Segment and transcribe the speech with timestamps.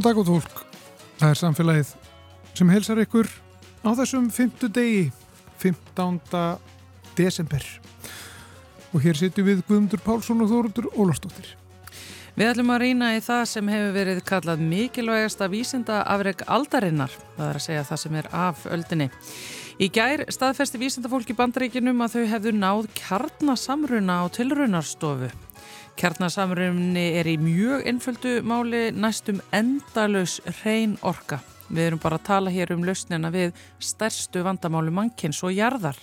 [0.00, 0.60] Góðan dag og tólk.
[1.20, 1.88] Það er samfélagið
[2.56, 3.26] sem helsar ykkur
[3.84, 4.70] á þessum 5.
[4.72, 5.02] degi,
[5.60, 6.38] 15.
[7.18, 7.66] desember.
[8.94, 11.50] Og hér sitjum við Guðmundur Pálsson og Þórundur Ólafsdóttir.
[12.32, 17.50] Við ætlum að rýna í það sem hefur verið kallað mikilvægasta vísinda afreg aldarinnar, það
[17.50, 19.10] er að segja það sem er af öldinni.
[19.84, 25.28] Í gær staðfesti vísindafólk í bandaríkinum að þau hefðu náð kjarnasamruna á tilrunarstofu.
[25.98, 31.40] Kjarnasamrunni er í mjög einföldu máli næstum endalus reyn orka.
[31.70, 35.98] Við erum bara að tala hér um lausnina við stærstu vandamáli mannkins og jarðar.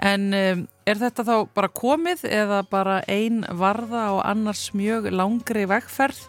[0.00, 5.64] En um, er þetta þá bara komið eða bara ein varða og annars mjög langri
[5.70, 6.20] vegferð?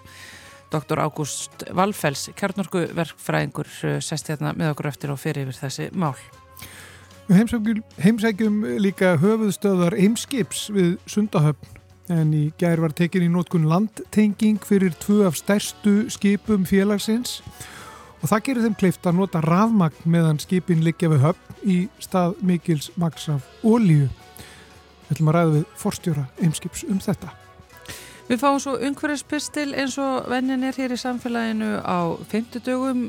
[0.74, 1.00] Dr.
[1.00, 3.70] Ágúst Valfells, kjarnorku verkfræðingur,
[4.04, 6.18] sest hérna með okkur eftir og fyrir yfir þessi mál.
[7.30, 11.75] Við heimsækjum, líka höfuðstöðar Eimskips við Sundahöfn
[12.12, 17.40] en í gær var tekin í nótkun landtenging fyrir tvu af stærstu skipum félagsins
[18.22, 22.38] og það gerir þeim kleift að nota rafmagn meðan skipin liggja við höfn í stað
[22.46, 24.10] mikils maks af ólíu.
[25.06, 27.34] Við ætlum að ræða við forstjóra Eimskips um þetta.
[28.26, 33.04] Við fáum svo umhverfispistil eins og vennin er hér í samfélaginu á fymtudögum.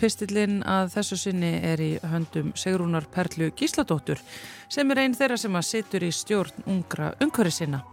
[0.00, 4.18] Pistillin að þessu sinni er í höndum Sigrúnar Perlu Gísladóttur
[4.66, 7.84] sem er einn þeirra sem að situr í stjórn ungra umhverfisina.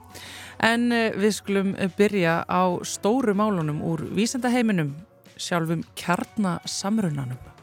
[0.57, 4.95] En eh, við skulum byrja á stóru málunum úr vísendaheiminum,
[5.37, 7.54] sjálfum kjarnasamrunanum.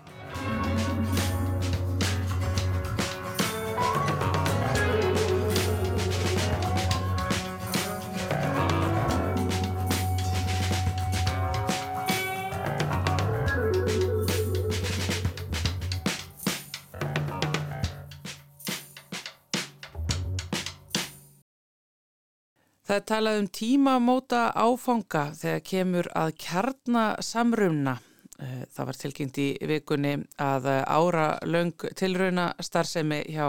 [22.92, 27.94] Það er talað um tímamóta áfanga þegar kemur að kjarnasamruna.
[28.36, 33.46] Eh, það var tilkynnt í vikunni að ára löng tilrauna starfsemi hjá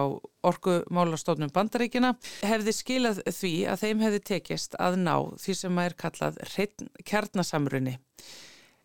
[0.48, 6.40] orkumálastofnum bandaríkina hefði skilað því að þeim hefði tekist að ná því sem er kallað
[7.04, 7.98] kjarnasamruni.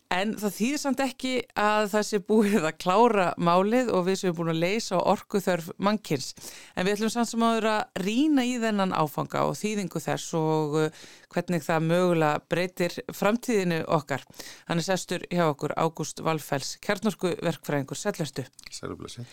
[0.09, 4.37] En það þýðir samt ekki að það sé búið að klára málið og við séum
[4.39, 6.31] búin að leysa orkuþörf mannkins.
[6.73, 10.77] En við ætlum samt sem áður að rína í þennan áfanga og þýðingu þess og
[10.81, 14.25] uh, hvernig það mögulega breytir framtíðinu okkar.
[14.71, 18.01] Hann er sestur hjá okkur Ágúst Valfells, kjarnorsku verkfræðingur.
[18.01, 18.47] Sælverstu.
[18.73, 19.27] Sælverstu.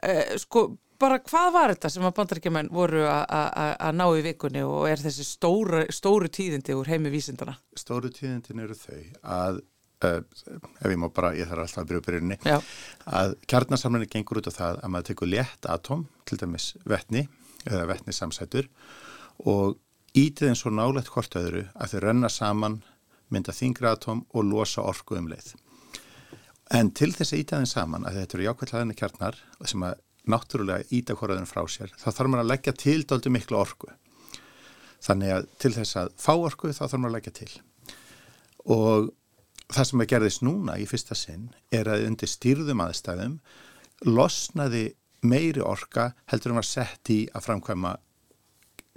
[0.00, 0.64] Uh, sko,
[1.04, 5.28] bara hvað var þetta sem að bandarækjumenn voru að ná í vikunni og er þessi
[5.28, 7.58] stóru, stóru tíðindi úr heimi vísindana?
[7.76, 9.62] Stóru tíðindin eru þau að
[10.02, 12.38] ef ég má bara, ég þarf alltaf að byrja upp í rauninni,
[13.20, 17.26] að kjarnasamlinni gengur út á það að maður tekur létt atóm, til dæmis vettni
[17.64, 18.68] eða vettni samsætur
[19.44, 19.78] og
[20.14, 22.80] ítið eins og nálegt hvort öðru að þau renna saman,
[23.32, 25.54] mynda þingra atóm og losa orku um leið.
[26.74, 29.98] En til þess að ítið þeim saman, að þetta eru jákvæðlaðinni kjarnar sem að
[30.30, 33.90] náttúrulega íta hvoraðinu frá sér, þá þarf maður að leggja til dálta miklu orku.
[35.04, 37.50] Þannig að til þess að fá orku þá þarf maður að leggja til.
[38.72, 39.10] Og
[39.72, 43.38] það sem að gerðist núna í fyrsta sinn er að undir stýrðum aðstæðum
[44.04, 44.90] losnaði
[45.24, 47.94] meiri orka heldur en var sett í að framkvæma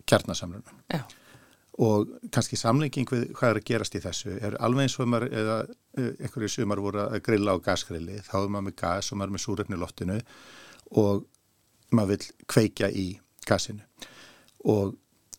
[0.08, 0.84] kjarnasamlunum.
[0.92, 1.04] Já.
[1.84, 5.30] Og kannski samlinging við hvað er að gerast í þessu er alveg eins og maður,
[5.30, 5.58] eða
[5.98, 9.44] einhverju sumar voru að grilla á gasgrilli, þá er maður með gas og maður með
[9.44, 10.18] súrefni loftinu
[10.98, 11.28] og
[11.94, 13.08] maður vil kveikja í
[13.46, 13.86] gasinu.
[14.74, 14.96] Og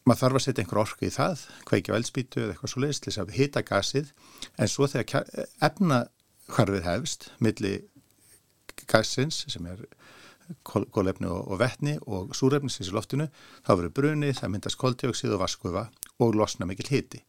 [0.08, 3.12] maður þarf að setja einhver orku í það, kveikja veldspítu eða eitthvað svo leiðist til
[3.12, 4.12] þess að hita gasið
[4.56, 5.28] en svo þegar
[5.68, 6.00] efna
[6.48, 7.74] hvarfið hefst milli
[8.88, 9.84] gasins sem er
[10.64, 13.28] kólefni og, og vettni og súrefnisins í loftinu,
[13.66, 15.88] þá verður bruni, það myndast koldjóksið og vaskufa
[16.24, 17.20] og losna mikil hiti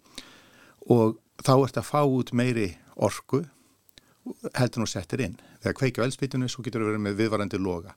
[0.90, 3.44] og þá ert að fá út meiri orku
[4.58, 5.38] heldur nú settir inn.
[5.64, 7.96] Þegar kveikja veldspítunu svo getur við verið með viðvarandi loga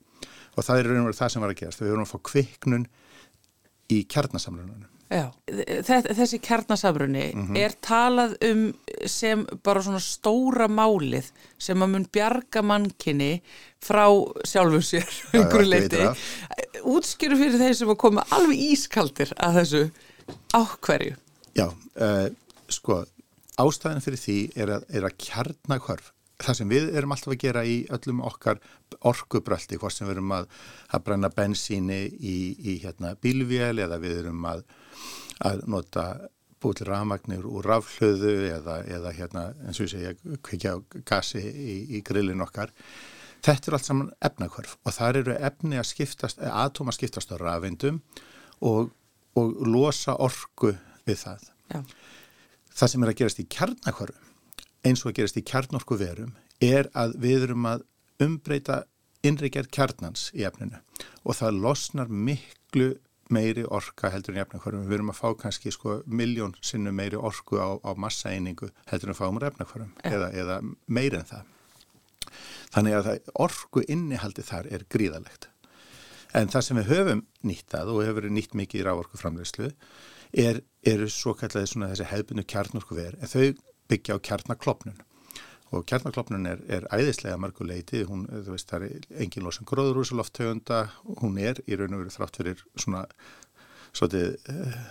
[0.56, 1.82] og það er raun og verið það sem var að gerast.
[1.82, 2.87] Við verðum að fá kviknun
[3.93, 4.89] í kjarnasamrununum.
[5.12, 5.27] Já,
[5.85, 7.59] þessi kjarnasamrunni mm -hmm.
[7.61, 8.62] er talað um
[9.06, 11.29] sem bara svona stóra málið
[11.61, 13.43] sem að mun bjarga mannkinni
[13.83, 14.06] frá
[14.49, 16.00] sjálfum sér einhverju leiti.
[16.83, 19.83] Útskjöru fyrir þeir sem að koma alveg ískaldir að þessu
[20.56, 21.17] áhverju.
[21.61, 22.29] Já, uh,
[22.73, 23.05] sko,
[23.61, 26.12] ástæðin fyrir því er að, er að kjarnakvarf
[26.47, 28.61] það sem við erum alltaf að gera í öllum okkar
[29.09, 30.47] orkubröldi, hvort sem við erum að,
[30.93, 34.65] að brenna bensíni í, í hérna, bílvél eða við erum að,
[35.49, 36.06] að nota
[36.62, 40.77] búið rafmagnir úr rafhlöðu eða, eða hérna, eins og ég segja, kveikja
[41.09, 42.73] gasi í, í grillin okkar.
[43.43, 47.37] Þetta er allt saman efnakvörf og þar eru efni að skiptast, atóm að skiptast á
[47.41, 47.99] rafindum
[48.62, 48.93] og,
[49.35, 50.77] og losa orku
[51.09, 51.49] við það.
[51.73, 51.81] Já.
[52.73, 54.31] Það sem er að gerast í kjarnakvörfum
[54.87, 57.87] eins og gerast í kjarnorku verum er að við erum að
[58.23, 58.82] umbreyta
[59.26, 60.81] innrigjart kjarnans í efninu
[61.23, 62.93] og það losnar miklu
[63.32, 64.84] meiri orka heldur en efnakvarum.
[64.88, 69.19] Við erum að fá kannski sko miljón sinnum meiri orku á, á massaeiningu heldur en
[69.19, 70.12] fáum úr efnakvarum ja.
[70.12, 71.49] eða, eða meiri en það.
[72.75, 75.49] Þannig að það, orku innihaldi þar er gríðalegt.
[76.37, 79.73] En það sem við höfum nýttað og hefur verið nýtt mikið í rávorku framleyslu
[80.32, 85.00] er, eru svo kallið þessi hefðbundu kjarnorku verð en þau byggja á kjarnaklopnun
[85.73, 90.83] og kjarnaklopnun er, er æðislega marguleiti, hún, þú veist, það er engin losan gróðurúsaloftöfunda,
[91.23, 93.06] hún er í raun og veru þrátt fyrir svona
[93.97, 94.83] svolítið uh,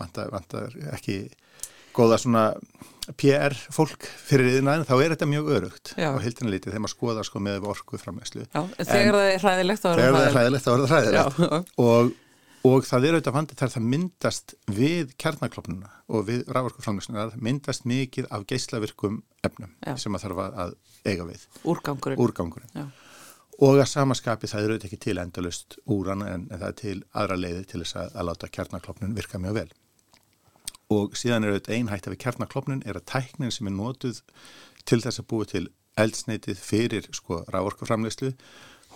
[0.00, 1.20] vantar, vantar ekki
[1.94, 2.44] góða svona
[3.18, 6.10] PR fólk fyrir yðnaðin, þá er þetta mjög örugt Já.
[6.12, 8.46] og hildina lítið þegar maður skoðar sko með orku framlegslu.
[8.46, 10.66] Já, þegar það er hræðilegt þá er það hræðilegt.
[10.66, 12.12] Þegar það er hræðilegt og
[12.66, 18.28] og það er auðvitað vandi þar það myndast við kjarnaklopnuna og við rávorkuframlösnuna myndast mikið
[18.30, 19.94] af geyslavirkum efnum Já.
[20.00, 20.74] sem að þarf að
[21.06, 22.90] eiga við Úrgangurinn, Úrgangurinn.
[23.64, 26.96] og að samaskapi það er auðvitað ekki til endalust úran en, en það er til
[27.22, 29.70] aðra leiði til þess að, að láta kjarnaklopnun virka mjög vel
[30.90, 34.20] og síðan er auðvitað einhægt af kjarnaklopnun er að tæknin sem er nótuð
[34.84, 35.68] til þess að búa til
[36.00, 38.34] eldsneitið fyrir sko rávorkuframlöslu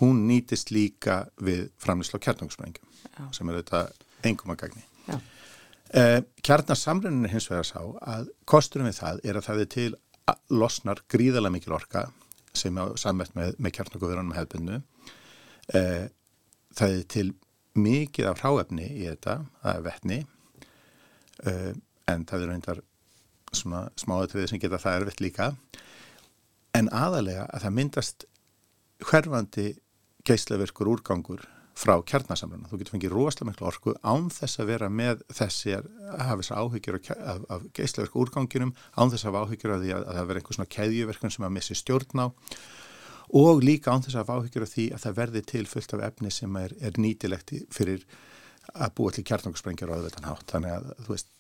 [0.00, 3.82] hún nýtist líka við framlýslu á kjarnungssprengjum sem er þetta
[4.26, 4.82] engum að gagni.
[5.94, 9.91] Eh, Kjarnarsamruninu hins vegar sá að kosturum við það er að það er til
[10.50, 12.08] losnar gríðarlega mikil orka
[12.56, 14.81] sem er sammett með, með kjarnarkuðurunum hefðbundu.
[15.79, 16.08] Eh,
[16.75, 17.29] það er til
[17.75, 20.19] mikið af hráefni í þetta, það er vettni
[21.46, 21.73] eh,
[22.11, 22.82] en það er reyndar
[23.55, 25.49] svona smáatriði sem geta það erfitt líka
[26.75, 28.26] en aðalega að það myndast
[29.05, 29.69] hverfandi
[30.29, 31.44] geyslaverkur úrgangur
[31.75, 32.69] frá kjarnasamluna.
[32.71, 35.88] Þú getur fengið rosalega miklu orku án þess að vera með þessi að
[36.21, 40.06] hafa þess áhyggjur af, af geyslaverku úrganginum, án þess að hafa áhyggjur af því að,
[40.06, 42.26] að það verði einhvers svona keðjuverkun sem að missi stjórn á
[43.35, 46.06] og líka án þess að hafa áhyggjur af því að það verði til fullt af
[46.09, 48.05] efni sem er, er nýtilegt fyrir
[48.73, 50.47] að búa til kjarnangursprengjar á öðvöldan hátt.
[50.53, 51.32] Þannig að þú veist,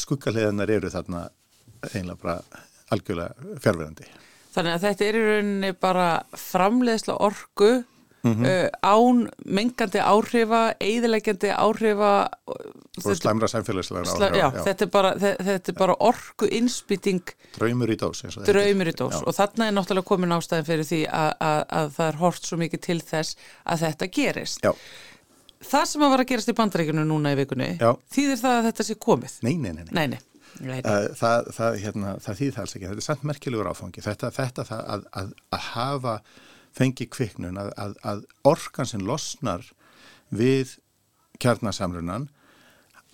[0.00, 1.26] skuggarleðanar eru þarna
[1.92, 2.62] einlega bara
[2.94, 4.08] algjörlega fjárverðandi.
[4.54, 6.08] Þannig að þetta er í rauninni bara
[6.38, 7.72] framleiðsla orgu
[8.24, 8.44] mm -hmm.
[8.46, 12.12] uh, án mengandi áhrifa, eiðilegjandi áhrifa
[12.46, 14.36] og slæmra samfélagslega áhrifa.
[14.36, 14.64] Já, já.
[14.64, 18.22] Þetta, er bara, þetta er bara orgu innspýting Draumur í dós.
[18.46, 19.24] Draumur í dós já.
[19.26, 22.56] og þarna er náttúrulega komin ástæðin fyrir því að, að, að það er hort svo
[22.58, 24.64] mikið til þess að þetta gerist.
[24.64, 24.72] Já.
[25.64, 27.70] Það sem að var að gerast í bandaríkinu núna í vikunni,
[28.12, 29.36] þýðir það að þetta sé komið?
[29.42, 29.84] Nei, nei, nei.
[29.90, 30.18] nei, nei.
[30.18, 34.04] Uh, það, það, hérna, það þýð það alls ekki, þetta er samt merkilegur áfangi.
[34.04, 36.14] Þetta, þetta það að, að, að hafa
[36.74, 39.66] fengi kviknun að, að orkan sem losnar
[40.34, 40.76] við
[41.42, 42.28] kjarnasamrunan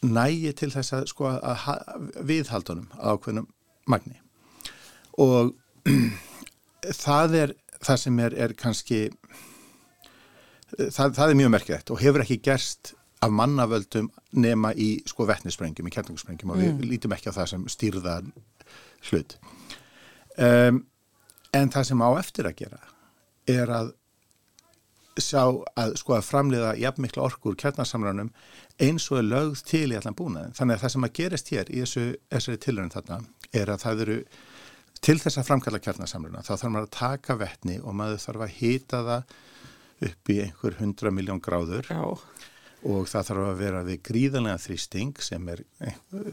[0.00, 3.49] nægi til þess að sko að viðhaldunum ákveðnum
[3.91, 4.17] magni.
[5.21, 5.53] Og
[7.05, 9.03] það er það sem er, er kannski
[10.76, 15.89] það, það er mjög merkilegt og hefur ekki gerst af mannavöldum nema í sko vettnissprengjum,
[15.89, 16.79] í kjartningssprengjum og mm.
[16.81, 18.31] við lítum ekki á það sem stýrðan
[19.11, 19.37] hlut.
[20.41, 20.85] Um,
[21.57, 22.81] en það sem á eftir að gera
[23.50, 23.93] er að
[25.21, 25.43] sjá
[25.77, 28.31] að sko að framleiða jafnmikla orkur kjartnarsamrænum
[28.81, 30.55] eins og er lögð til í allan búnaðin.
[30.57, 33.19] Þannig að það sem að gerist hér í þessu, þessari tilhörun þarna
[33.61, 34.19] er að það eru
[35.05, 38.57] til þess að framkalla kjartnarsamræna þá þarf maður að taka vettni og maður þarf að
[38.61, 39.37] hýta það
[40.09, 42.00] upp í einhver hundra miljón gráður Já
[42.89, 45.63] og það þarf að vera við gríðanlega þrýsting sem er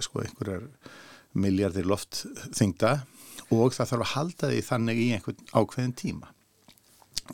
[0.03, 0.65] sko, einhverjar
[1.37, 2.93] miljardir loftþingda
[3.53, 6.33] og það þarf að halda því þannig í einhvern ákveðin tíma.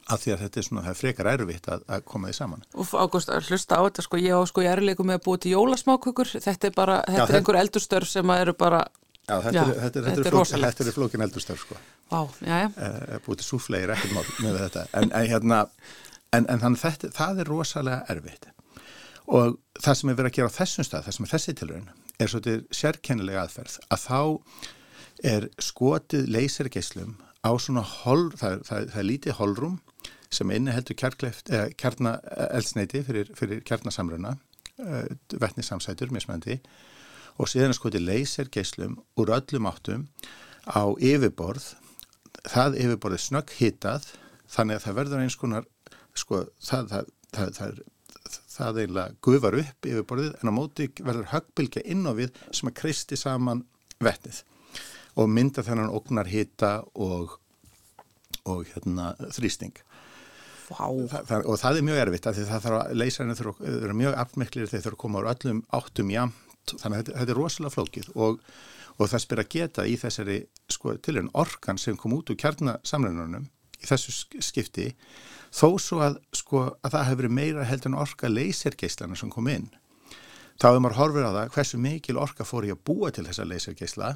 [0.09, 2.63] Af því að þetta er svona, það er frekar erfitt að, að koma því saman.
[2.81, 5.43] Úf, Ágúst, hlusta á þetta, sko, ég á sko, ég er leikum með að búið
[5.43, 8.81] til jólasmákukur, þetta er bara, þetta já, er einhver eldurstörf sem að eru bara
[9.23, 11.77] Já, þetta, já, er, þetta, þetta, er, flók, þetta er flókin eldurstörf, sko.
[12.11, 15.61] Uh, búið til súflegir ekkert mál með þetta, en, en hérna,
[16.35, 18.49] en, en þetta, það er rosalega erfitt
[19.27, 21.89] og það sem er verið að gera á þessum stað, það sem er þessi tilraun
[22.19, 24.21] er svolítið sérkennilega aðferð að þá
[25.33, 29.77] er skotið leysergeislum á svona hol, það, það, það er lítið holrum
[30.33, 34.35] sem inni heldur kjarnaelsneiti fyrir, fyrir kjarnasamruna
[34.81, 35.05] uh,
[35.39, 36.59] vettnisamsætur, mismændi
[37.37, 40.07] og síðan er skotið leysergeislum úr öllum áttum
[40.69, 41.73] á yfirborð.
[42.49, 44.07] Það yfirborð er snögg hitað
[44.51, 45.67] þannig að það verður eins konar
[46.17, 46.95] sko, það,
[47.33, 47.81] það, það
[48.39, 52.41] er það eiginlega gufar upp yfir borðið en á móti verður höggbylgja inn á við
[52.51, 53.63] sem að kristi saman
[54.03, 54.43] vettið
[55.19, 57.35] og mynda þennan ógnar hita og,
[58.49, 59.75] og hérna, þrýsting.
[60.73, 60.87] Þa,
[61.27, 64.15] það, og það er mjög erfitt að það þarf að leysa henni þau eru mjög
[64.23, 67.73] afmiklir þeir þurfa að koma á öllum áttum jamt þannig að þetta, þetta er rosalega
[67.75, 68.39] flókið og,
[68.95, 70.37] og það spyr að geta í þessari
[70.71, 73.49] sko, tilhörun orkan sem kom út úr kjarnasamlununum
[73.83, 74.93] í þessu skipti
[75.53, 79.49] þó svo að, sko, að það hefur verið meira heldur en orka leysergeislana sem kom
[79.51, 79.69] inn
[80.57, 83.47] þá hefur maður horfið á það hversu mikil orka fór í að búa til þessa
[83.49, 84.13] leysergeisla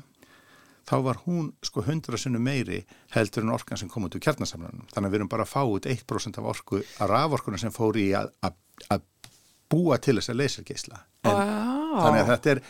[0.88, 2.82] þá var hún sko hundra sunnu meiri
[3.15, 5.62] heldur en orkan sem kom út úr kjarnasamlunum þannig að við erum bara að fá
[5.67, 8.58] út 1% af orku að raforkuna sem fór í að, að,
[8.96, 9.34] að
[9.72, 12.63] búa til þessa leysergeisla þannig að þetta er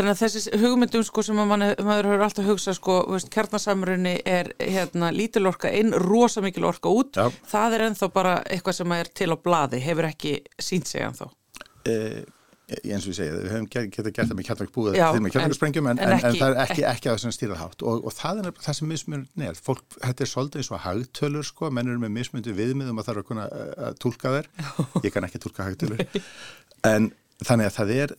[0.00, 2.94] Þannig að þessi hugmyndum sko sem man, maður hefur alltaf hugsað sko,
[3.34, 7.28] kjarnasamrunni er hérna lítil orka inn, rosa mikil orka út, Já.
[7.50, 11.28] það er ennþá bara eitthvað sem er til á bladi, hefur ekki sínt sig ennþá.
[11.84, 12.22] Eh,
[12.80, 16.00] eins og ég segja, við hefum getið gert það með kjarnarkbúið til með kjarnarsprengjum en,
[16.00, 17.12] en, en, en það er ekki, ekki.
[17.12, 17.84] að þessum stýrað hátt.
[17.84, 21.48] Og, og það er það sem mismunum er, fólk, þetta er svolítið eins og hagtölur
[21.52, 23.48] sko, menn eru með mismundi viðmiðum að það eru að kunna
[23.90, 24.50] að tólka þér,
[25.04, 26.04] ég kann ekki tólka hagtölur,
[26.94, 28.14] en þannig að það er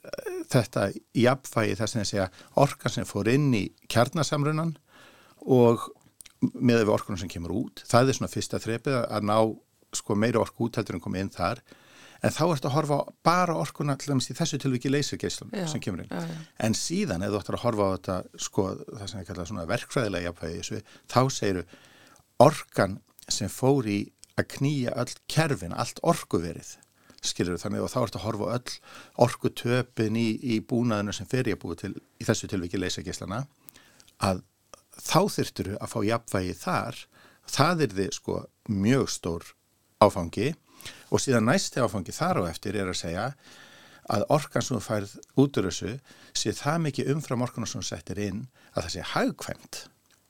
[0.51, 0.85] þetta
[1.21, 2.29] jafnfægi þess að segja
[2.61, 4.75] orkan sem fór inn í kjarnasamrunan
[5.41, 5.89] og
[6.41, 9.37] með við orkunum sem kemur út, það er svona fyrsta þrepið að ná
[9.93, 11.61] sko meiri orku út heldur en komið inn þar
[12.21, 16.03] en þá ertu að horfa bara orkuna til dæmis í þessu tilviki leysirgeislum sem kemur
[16.03, 16.11] inn.
[16.11, 16.43] Já, já.
[16.67, 19.67] En síðan ef þú ættir að horfa á þetta, sko, það sem ég kalla svona
[19.69, 21.63] verkfræðilega jafnvægi þessu, þá segiru
[22.45, 22.99] orkan
[23.31, 23.99] sem fór í
[24.37, 26.75] að knýja öll kerfin, allt orkuverið,
[27.21, 28.77] skilur þannig og þá ertu að horfa öll
[29.25, 33.43] orkutöpin í, í búnaðinu sem fer ég að búa til í þessu tilviki leysirgeislana,
[34.21, 34.43] að
[34.97, 37.01] þá þurftur að fá jafnvægi þar,
[37.49, 38.37] það er þið sko
[38.71, 39.49] mjög stór
[40.01, 40.53] áfangi.
[41.13, 43.27] Og síðan næsti áfangi þar á eftir er að segja
[44.11, 45.91] að orkan sem færð út úr þessu
[46.33, 49.83] sé það mikið umfram orkana sem settir inn að það sé hagkvæmt.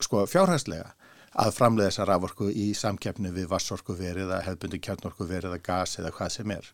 [0.04, 0.92] Sko fjárhæslega
[1.40, 5.98] að framlega þessa raforku í samkjafni við vassorku verið eða hefðbundi kjarnorku verið eða gas
[6.02, 6.72] eða hvað sem er.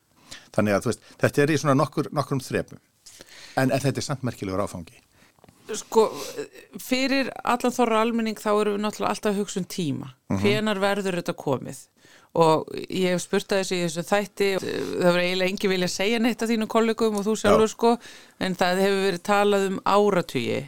[0.55, 2.79] Þannig að veist, þetta er í svona nokkur, nokkur um þrepum
[3.57, 5.01] en, en þetta er samt merkilegur áfangi.
[5.75, 6.05] Sko,
[6.79, 10.13] fyrir allan þorra almenning þá eru við náttúrulega alltaf að hugsa um tíma.
[10.29, 10.43] Mm -hmm.
[10.45, 11.81] Hvenar verður þetta komið?
[12.37, 16.19] og ég hef spurt að þessu í þessu þætti það verður eiginlega engi vilja segja
[16.21, 17.93] neitt af þínu kollegum og þú sjálfur sko
[18.43, 20.59] en það hefur verið talað um áratugji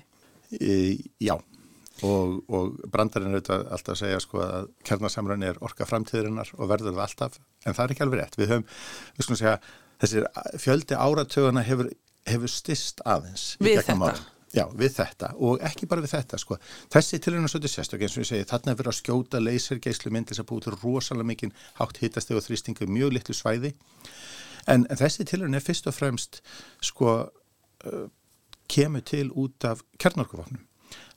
[0.57, 0.77] e,
[1.21, 1.35] Já
[2.05, 6.71] og, og brandarinn er auðvitað alltaf að segja sko að kjarnasamröðin er orka framtíðurinnar og
[6.71, 8.67] verður það alltaf en það er ekki alveg rétt við höfum,
[9.17, 9.55] við skulum segja
[9.99, 10.27] þessir
[10.63, 11.89] fjöldi áratugana hefur,
[12.29, 13.97] hefur stist aðeins Við þetta?
[13.99, 14.27] Ára.
[14.49, 16.55] Já, við þetta og ekki bara við þetta sko.
[16.89, 20.41] Þessi tilhörna svolítið sérstök eins og ég segi þarna er verið að skjóta leysergeislu myndis
[20.41, 23.75] að búið til rosalega mikinn hátt hittasteg og þrýstingu mjög litlu svæði
[24.65, 26.41] en, en þessi tilhörna er fyrst og fremst
[26.81, 28.07] sko uh,
[28.69, 30.65] kemur til út af kjarnorkuvapnum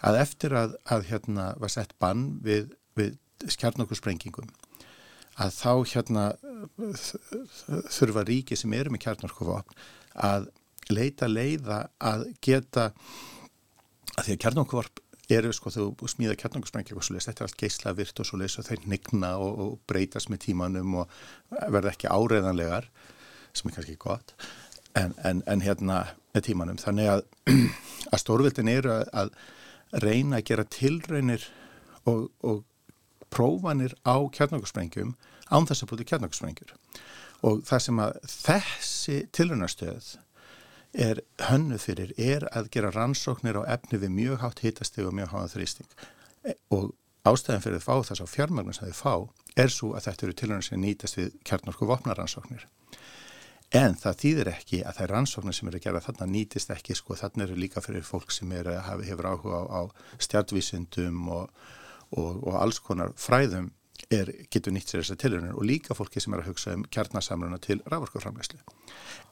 [0.07, 4.51] að eftir að, að hérna var sett bann við, við kjarnorkusprengingum
[5.41, 6.25] að þá hérna
[7.91, 9.79] þurfa ríki sem eru með kjarnorkuvapn
[10.29, 10.51] að
[10.93, 12.91] leita leiða að geta
[14.13, 15.01] að því að kjarnangvarp
[15.33, 18.41] eru sko þú smíða kjarnangvarsprengja og svo leiðist, þetta er allt geysla virt og svo
[18.41, 21.15] leiðist og þeir nigna og, og breytast með tímanum og
[21.73, 22.91] verða ekki áreðanlegar
[23.57, 24.35] sem er kannski gott
[24.99, 26.03] en, en, en hérna
[26.35, 26.81] með tímanum.
[26.81, 27.25] Þannig að,
[28.13, 29.33] að stórvildin eru að
[29.93, 31.47] reyna að gera tilraunir
[32.09, 32.65] og, og
[33.33, 35.15] prófanir á kjarnangvarsprengjum
[35.53, 36.75] án þess að búti kjarnangvarsprengjur
[37.43, 40.13] og það sem að þessi tilraunastöð
[40.93, 45.33] er hönnu fyrir er að gera rannsóknir á efni við mjög hátt hittasteg og mjög
[45.33, 45.89] hátt þrýsting.
[46.45, 46.93] E, og
[47.25, 49.15] ástæðan fyrir að fá þess á fjármagnum sem þið fá
[49.63, 52.67] er svo að þetta eru tilhörnum sem nýtast við kjarnorku vopnarannsóknir
[53.77, 56.97] en það þýðir ekki að það er rannsóknir sem eru að gera þarna nýtist ekki
[56.99, 57.17] sko.
[57.17, 58.69] Þarna eru líka fyrir fólk sem er,
[59.07, 59.83] hefur áhuga á, á
[60.21, 61.63] stjartvísindum og,
[62.17, 63.71] og, og alls konar fræðum
[64.11, 67.59] er, getur nýtt sér þessar tilhörnir og líka fólki sem er að hugsa um kjarnasamruna
[67.63, 68.59] til raforkuframlegslu.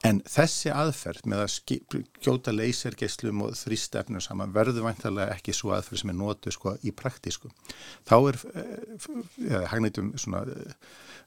[0.06, 1.56] En þessi aðferð með að
[2.24, 6.94] gjóta leysergeislum og þrýstefnum saman verður vantarlega ekki svo aðferð sem er nótu sko í
[6.96, 7.50] praktísku.
[8.08, 8.40] Þá er
[9.44, 10.44] ja, hagnætum svona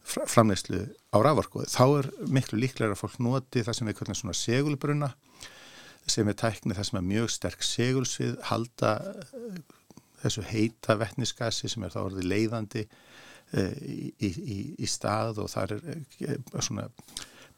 [0.03, 1.67] framlegslu á raforku.
[1.69, 5.13] Þá er miklu líklega að fólk noti það sem við kallum svona segulbruna
[6.09, 8.97] sem er tæknið það sem er mjög sterk segulsvið halda
[10.23, 13.11] þessu heita vettniskassi sem er þá orðið leiðandi Eh,
[13.53, 16.87] í, í, í stað og það er eh, svona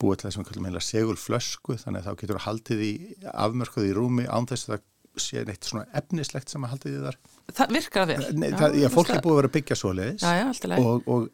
[0.01, 2.93] búið til það sem við kallum segulflösku þannig að þá getur það haldið í
[3.31, 4.85] afmörkuð í rúmi án þess að það
[5.21, 7.17] sé neitt svona efnislegt sem að haldið í þar.
[7.59, 8.17] Það virkar vel.
[8.41, 10.25] Nei, það, Já, fólk er búið að vera að byggja svo leiðis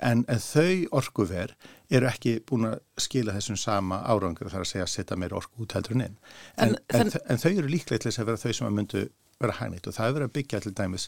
[0.09, 1.55] en, en þau orkuver
[1.91, 5.65] eru ekki búin að skila þessum sama árangur þar að segja að setja meira orku
[5.65, 6.19] út heldur en inn.
[6.57, 9.05] En, en, en þau eru líklega til þess að vera þau sem að myndu
[9.41, 11.07] vera hægnit og það er verið að byggja til dæmis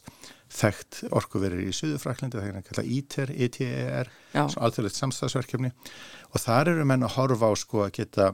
[0.54, 5.70] þekkt orkuverið í Suðufraklandi, það er að kalla ITER, ITER, svona alþjóðlegt samstagsverkefni
[6.32, 8.32] og þar eru menn að horfa á sko að geta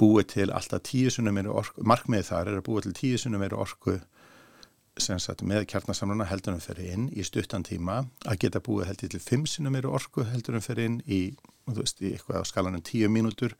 [0.00, 3.44] búið til alltaf tíu sunnum meiri orku, markmiðið þar er að búið til tíu sunnum
[3.44, 3.98] meiri orku
[5.00, 9.22] sagt, með kjarnasamluna heldur um fyrir inn í stuttan tíma að geta búið heldur til
[9.22, 11.20] fimm sinum eru orku heldur um fyrir inn í,
[11.66, 13.54] veist, í eitthvað á skalanum tíu mínútur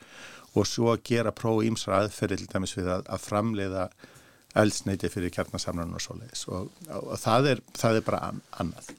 [0.54, 3.88] og svo að gera próf ímsra aðferði til dæmis við að, að framleiða
[4.60, 8.92] eldsneiti fyrir kjarnasamlunum og svo leiðis og, og, og það, er, það er bara annað.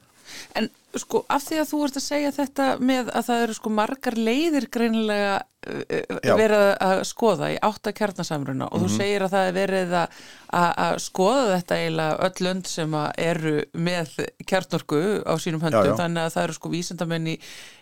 [0.59, 0.69] En
[0.99, 4.17] sko af því að þú ert að segja þetta með að það eru sko margar
[4.19, 8.89] leiðir greinilega uh, verið að skoða í átta kjarnasamruna og mm -hmm.
[8.89, 8.97] þú mhm.
[8.97, 10.19] segir að það er verið að,
[10.51, 14.13] að skoða þetta eiginlega öll lönd sem eru með
[14.45, 15.99] kjarnorku á sínum höndum já, já.
[16.03, 17.39] þannig að það eru sko vísendamenn í,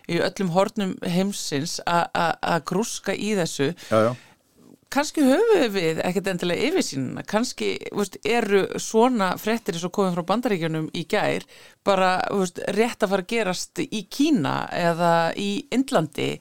[0.08, 3.74] í öllum hornum heimsins að grúska í þessu.
[3.90, 4.16] Já, já
[4.90, 10.26] kannski höfum við ekkert endilega yfirsýnuna, kannski veist, eru svona frettir eins og komið frá
[10.32, 11.46] bandaríkjunum í gær
[11.86, 16.32] bara veist, rétt að fara að gerast í Kína eða í Indlandi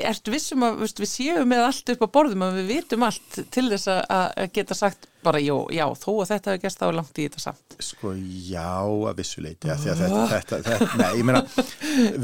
[0.00, 3.40] ertu vissum að veist, við séum með allt upp á borðum að við vitum allt
[3.52, 7.18] til þess að geta sagt bara já, já þó að þetta hefur gæst á langt
[7.20, 7.76] í þetta samt.
[7.86, 11.42] Sko já að vissuleiti að að þetta, þetta, þetta, nei, ég meina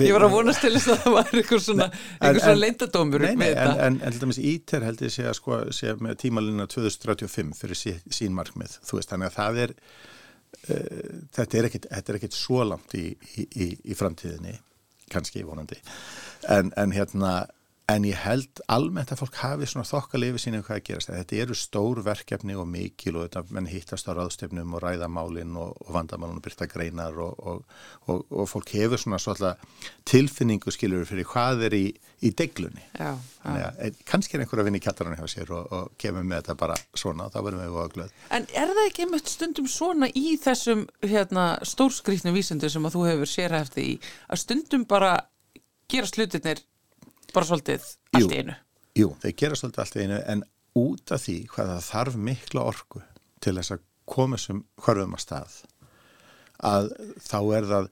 [0.03, 3.51] Ég var að vonast til þess að það var einhver svona, svona leindadómur Nei, nei,
[3.53, 7.53] en, en, en til dæmis íter held ég sé að sko sé með tímalina 2035
[7.61, 12.67] fyrir sí, sín markmið, þú veist, þannig að það er uh, þetta er ekkit svo
[12.67, 14.59] langt í, í, í, í framtíðinni
[15.09, 15.79] kannski vonandi.
[16.53, 17.47] En, en hérna
[17.89, 21.09] En ég held almennt að fólk hafi svona þokkalið sín um hvað að gerast.
[21.09, 25.71] Þetta eru stór verkefni og mikil og þetta menn hittast á ráðstefnum og ræðamálinn og,
[25.87, 29.55] og vandamálinn og byrta greinar og, og, og fólk hefur svona svona
[30.05, 31.83] tilfinningu skiljur fyrir hvað er í,
[32.29, 32.85] í deglunni.
[32.93, 33.57] Já, já.
[33.65, 36.77] Ja, kannski er einhver að vinna í kjallarinn hjá sér og kemur með þetta bara
[36.93, 38.17] svona og þá verðum við glöð.
[38.37, 43.11] En er það ekki einmitt stundum svona í þessum hérna, stórskrítnu vísendu sem að þú
[43.15, 45.23] hefur sérhæfti í að stundum bara
[45.89, 46.69] gera slutinir
[47.35, 47.87] bara svolítið
[48.19, 48.57] allt í einu.
[48.99, 50.45] Jú, þeir gera svolítið allt í einu en
[50.79, 53.03] út af því hvað það þarf mikla orku
[53.43, 55.57] til þess að koma sem hverfum að stað
[56.69, 57.91] að þá er það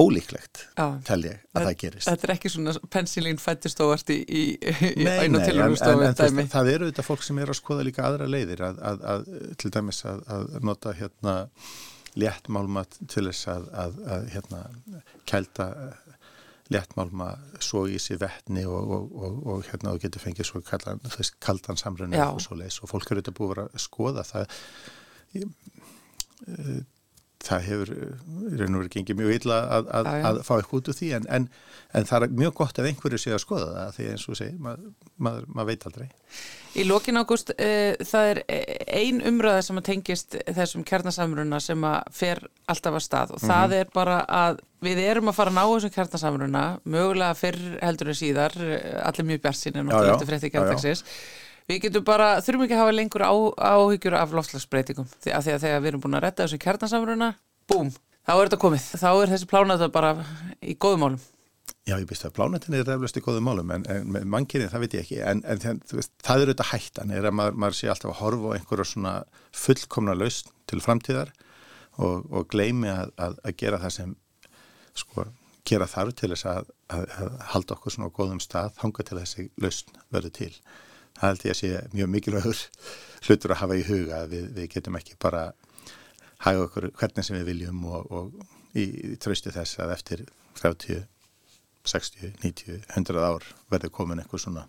[0.00, 0.62] ólíklegt,
[1.04, 2.08] tel ég, að það gerist.
[2.08, 6.88] Þetta er ekki svona pensilín fættistóvart í, í, í nei, en, en það, það eru
[6.88, 9.26] þetta fólk sem er að skoða líka aðra leiðir að, að, að,
[9.60, 11.36] til dæmis að nota hérna
[12.16, 14.00] léttmálmat til þess að
[14.32, 14.62] hérna
[15.28, 15.68] kælta
[16.72, 17.28] léttmálma
[17.62, 21.02] svo í sér vettni og, og, og, og hérna þú getur fengið svo kaldan,
[21.42, 24.44] kaldan samrunni og svo leis og fólk eru þetta búið að skoða það
[27.46, 30.26] það hefur reynur verið gengið mjög illa að, að, já, já.
[30.30, 31.46] að fá eitthvað út úr því en, en,
[31.98, 34.58] en það er mjög gott ef einhverju sé að skoða það því eins og segir,
[34.66, 34.90] maður,
[35.26, 36.06] maður, maður veit aldrei
[36.72, 38.42] Í lókin ágúst uh, það er
[38.96, 42.40] ein umröða sem að tengist þessum kjarnasamruna sem að fer
[42.72, 43.52] alltaf að stað og mm -hmm.
[43.52, 48.14] það er bara að við erum að fara að ná þessum kjarnasamruna mögulega fyrr heldur
[48.14, 48.56] en síðar
[49.04, 51.04] allir mjög bjart sín en okkur eftir frétti kjartaksins
[51.70, 53.34] Við getum bara, þurfum ekki að hafa lengur á,
[53.72, 57.28] áhyggjur af loftslagsbreytingum því að, þegar við erum búin að retta þessu kjarnasamruna,
[57.70, 57.92] búm,
[58.26, 58.88] þá er þetta komið.
[59.02, 60.16] Þá er þessi plánata bara
[60.58, 61.22] í góðum málum.
[61.82, 64.84] Já, ég býst að plánatin er reyflust í góðum málum en, en með mannkynni það
[64.84, 67.90] veit ég ekki en, en veist, það er auðvitað hættan er að maður, maður sé
[67.90, 69.14] alltaf að horfa á einhverja svona
[69.64, 71.32] fullkomna laust til framtíðar
[71.98, 74.14] og, og gleimi að, að, að gera það sem
[75.02, 75.26] sko,
[75.72, 79.48] gera þarf til þess að, að halda okkur svona á góðum stað, hanga til þessi
[79.62, 80.52] laust verður til
[81.18, 82.62] það held ég að sé mjög mikilvægur
[83.26, 85.46] hlutur að hafa í huga við, við getum ekki bara
[86.42, 90.24] hafa okkur hvernig sem við viljum og, og í, í tröstu þess að eftir
[90.60, 91.02] 30,
[91.88, 94.66] 60, 90, 100 ár verður komin eitthvað svona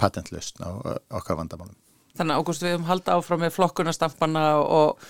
[0.00, 0.70] patentlust á
[1.20, 1.76] okkar vandamálum.
[2.16, 5.04] Þannig að ágúst við höfum halda áfram með flokkunastampana og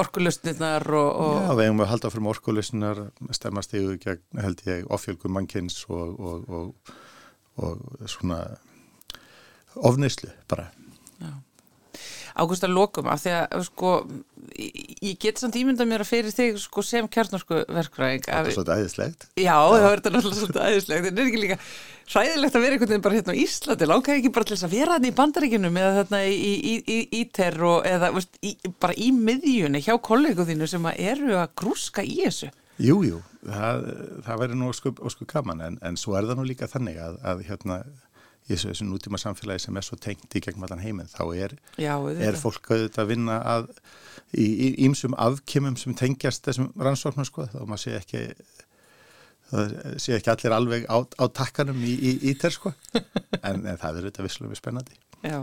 [0.00, 1.36] orkulustinnar og, og...
[1.44, 3.02] Já, við höfum halda áfram orkulustinnar
[3.36, 6.96] stemmast í held ég ofjölgum mannkynns og, og,
[7.60, 8.42] og svona
[9.76, 10.70] ofneyslu bara.
[12.40, 13.94] Ágúst að lokum af því að sko
[14.60, 18.82] ég get samt ímynda mér að fyrir þig sko, sem kjarnorsku verkfræðing Það er svolítið
[18.82, 19.26] æðislegt.
[19.40, 21.58] Já, það verður náttúrulega svolítið æðislegt en er ekki líka
[22.10, 23.88] hræðilegt að vera einhvern veginn bara hérna á Íslandi?
[23.90, 26.98] Langar ekki bara til þess að vera hérna í bandaríkinum eða þarna í, í, í,
[27.20, 28.40] í terro eða veist,
[28.82, 32.50] bara í miðjunni hjá kollegu þínu sem að eru að grúska í þessu?
[32.80, 33.88] Jújú, jú, það,
[34.26, 37.18] það verður nú sko, sko gaman en, en svo er það nú líka þannig að,
[37.28, 37.82] að hérna
[38.50, 41.94] í þessu nútíma samfélagi sem er svo tengt í gegnum allan heiminn þá er, Já,
[41.98, 43.68] er fólk auðvitað að vinna að
[44.36, 48.24] í ímsum afkymum sem tengjast þessum rannsóknum sko þá maður sé ekki
[49.50, 52.74] það sé ekki allir alveg á, á takkanum í, í, í þér sko.
[53.40, 55.36] En, en það er auðvitað visslega spennandi Já,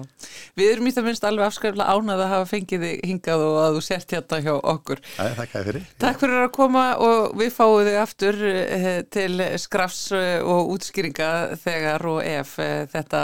[0.57, 3.75] við erum í það minnst alveg afskræfla ánað að hafa fengið þig hingað og að
[3.75, 5.01] þú sért hérna hjá okkur.
[5.21, 5.85] Er þakkaði fyrir.
[6.01, 11.29] Takk fyrir að koma og við fáum þig aftur eh, til skrafs eh, og útskýringa
[11.61, 13.23] þegar og ef eh, þetta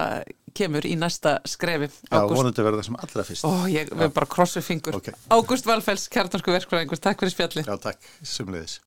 [0.53, 1.89] kemur í næsta skrefi.
[2.05, 3.49] Já, vonandi verða það sem allra fyrst.
[3.49, 5.17] Ó, ég verð bara krossu fingur okay.
[5.33, 8.77] Ágúst Valfells, kjartansku verkfræðingur, takk fyrir spjalli Já, takk, sumleðis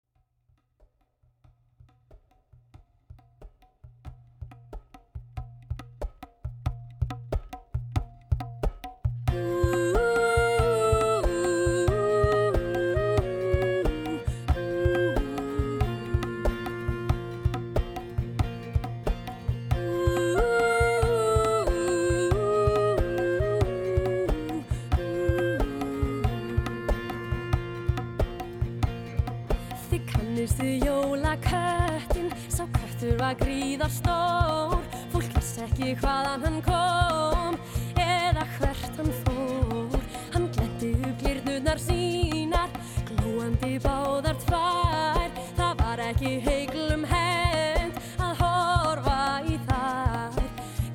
[36.01, 37.57] hvaðan hann kom
[38.01, 40.01] eða hvert hann fór.
[40.35, 42.73] Hann gletti upp glirnunar sínar
[43.09, 45.31] glóandi báðar tvær.
[45.57, 50.41] Það var ekki heiklum hend að horfa í þær.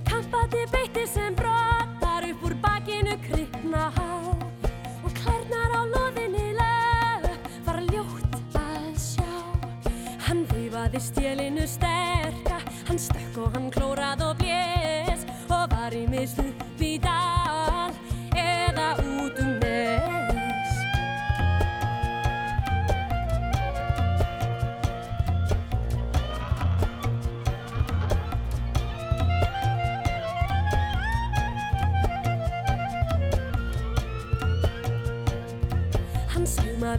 [0.09, 4.09] Kampati beitti sem brottar upp úr bakinu krypna há.
[5.01, 7.29] Og klærnar á loðinni lög
[7.67, 9.31] var ljótt að sjá.
[10.27, 12.61] Hann vifaði stjelinu sterka
[12.91, 13.81] hann stökk og hann klóði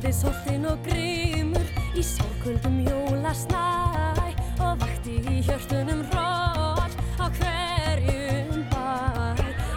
[0.02, 3.60] Báði sóttinn og grímur í sárkvöldum jólasnæ
[4.58, 8.82] og vakti í hjörtunum róll á hverjum bæ.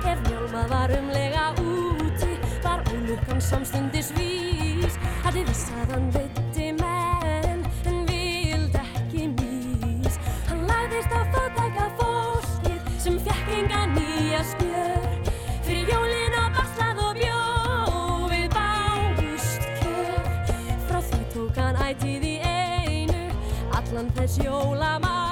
[0.09, 2.31] Ef hjálma var umlega úti
[2.65, 6.44] var ólugan samstundis vís að þið vissaðan veit
[24.27, 25.24] Chiều!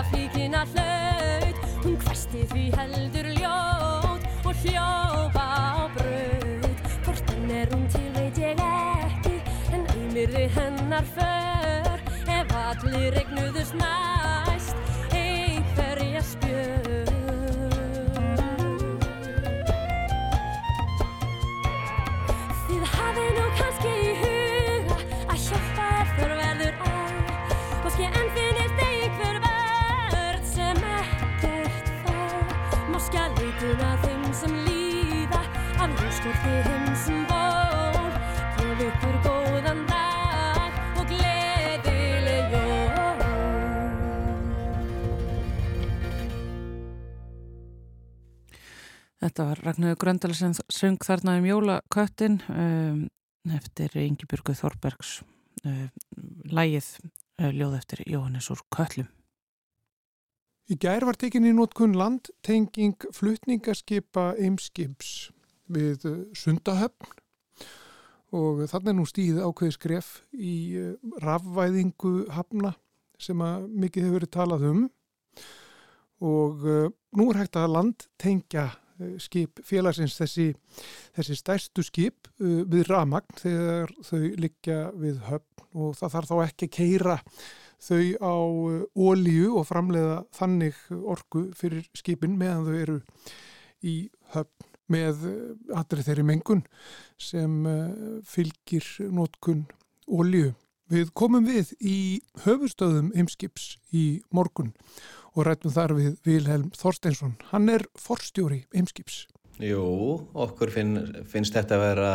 [0.00, 6.84] þegar flíkina hlaut Hún hversti því heldur ljót og hljópa á braut.
[7.04, 9.36] Hvort hann er hún til veit ég ekki
[9.72, 12.04] en auðmirði hennar för.
[12.28, 14.49] Ef allir regnuðu snart
[49.20, 53.00] Þetta var Ragnarður Gröndal sem söng þarna um jólaköttin um,
[53.56, 55.22] eftir Ingi Björgu Þorbergs
[55.64, 55.88] um,
[56.52, 59.08] lægið uh, ljóð eftir Jóhannes úr Köllum.
[60.68, 65.30] Í gær var tekinni nótkun landtenging flutningaskipa Eimskips
[65.70, 67.16] við uh, Sundahöfn.
[68.36, 70.92] Og þannig er nú stíð ákveði skref í uh,
[71.24, 72.74] rafvæðingu hafna
[73.20, 74.84] sem að mikið hefur verið talað um.
[76.20, 78.68] Og uh, nú er hægt að landtengja
[79.00, 80.50] Eh, skip félagsins þessi,
[81.16, 85.66] þessi stærstu skip við ramagn þegar þau liggja við höfn.
[85.70, 87.16] Og það þarf þá ekki að keira
[87.80, 88.36] þau á
[88.98, 92.98] ólíu og framleiða þannig orku fyrir skipin meðan þau eru
[93.86, 93.94] í
[94.34, 95.22] höfn með
[95.76, 96.64] allri þeirri mengun
[97.20, 97.62] sem
[98.26, 99.64] fylgir nótkun
[100.10, 100.52] ólíu.
[100.90, 101.98] Við komum við í
[102.42, 104.72] höfustöðum heimskips í morgun
[105.36, 107.36] og rættum þar við Vilhelm Þorsteinsson.
[107.52, 109.28] Hann er forstjóri heimskips.
[109.62, 109.84] Jú,
[110.34, 110.96] okkur finn,
[111.30, 112.12] finnst þetta að vera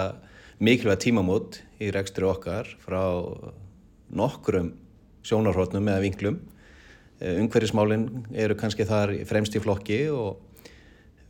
[0.59, 3.03] mikilvæg tímamót í rekstri okkar frá
[4.15, 4.73] nokkrum
[5.25, 6.39] sjónarhóttnum eða vinklum.
[7.21, 10.41] Eh, Ungverðismálinn eru kannski þar fremst í flokki og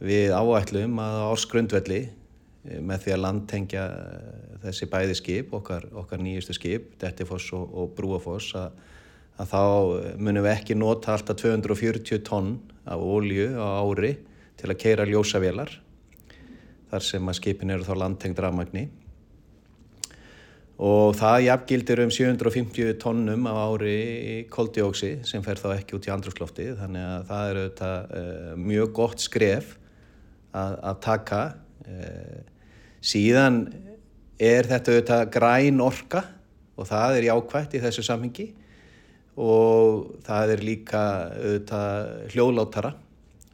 [0.03, 6.23] við áætlum að áskrundvelli eh, með því að landtengja eh, þessi bæði skip, okkar, okkar
[6.23, 8.75] nýjustu skip, Dettifoss og, og Brúafoss, að,
[9.39, 9.61] að þá
[10.17, 14.15] munum við ekki nota alltaf 240 tonn af ólju á ári
[14.59, 15.79] til að keira ljósavélar
[16.91, 18.85] þar sem að skipin eru þá landtengd rafmagni.
[20.75, 26.11] Og það jafngildir um 750 tonnum á ári koldjóksi sem fer þá ekki út í
[26.11, 29.71] andrúsklofti þannig að það er auðvitað uh, mjög gott skref
[30.55, 31.41] að, að taka
[31.85, 32.37] uh,
[33.05, 33.63] síðan
[34.41, 36.23] er þetta auðvitað græn orka
[36.75, 38.47] og það er jákvægt í þessu samhengi
[39.39, 41.03] og það er líka
[41.35, 42.93] auðvitað hljóðlátara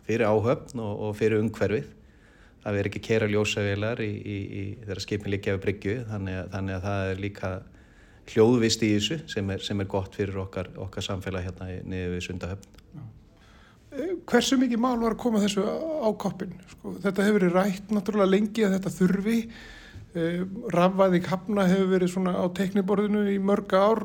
[0.05, 1.89] fyrir áhöfn og, og fyrir umhverfið
[2.61, 6.77] að vera ekki kera ljósavélar í, í, í þeirra skipin líka af bryggju þannig, þannig
[6.77, 7.51] að það er líka
[8.31, 12.25] hljóðvist í þessu sem er, sem er gott fyrir okkar, okkar samfélag hérna niður við
[12.27, 12.80] Sundahöfn.
[13.91, 16.53] Hversu mikið mál var að koma þessu á koppin?
[16.71, 19.39] Sko, þetta hefur verið rætt náttúrulega lengi að þetta þurfi.
[20.11, 24.01] Eh, Rafvæðing hafna hefur verið svona á tekniborðinu í mörga ár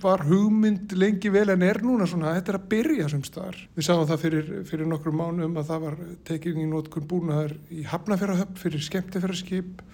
[0.00, 3.58] var hugmynd lengi vel en er núna svona, þetta er að byrja sem staðar.
[3.76, 7.84] Við sáum það fyrir, fyrir nokkru mánum að það var tekinn í nótkun búnaðar í
[7.90, 9.84] hafnafjörðahöfn fyrir skemmtifjörðarskip.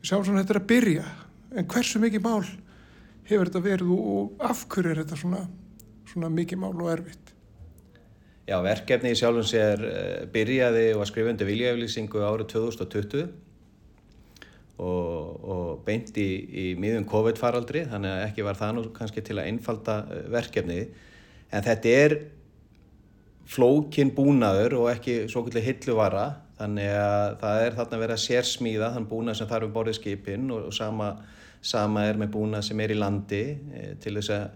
[0.00, 1.06] Við sáum svona, þetta er að byrja.
[1.56, 2.42] En hversu mikið mál
[3.28, 5.44] hefur þetta verið og af hverju er þetta svona,
[6.10, 7.25] svona mikið mál og erfitt?
[8.46, 13.24] Já, verkefni í sjálfum sér eh, byrjaði og að skrifa undir viljaflýsingu árið 2020
[14.76, 19.40] og, og beint í, í miðjum COVID-faraldri þannig að ekki var það nú kannski til
[19.40, 20.78] að einfalda eh, verkefni
[21.50, 22.16] en þetta er
[23.50, 26.26] flókin búnaður og ekki svo kvöldilega hilluvara
[26.60, 30.46] þannig að það er þarna verið að sérsmíða þann búnað sem þarf um borðið skipin
[30.54, 31.10] og, og sama,
[31.60, 34.46] sama er með búnað sem er í landi e, til þess að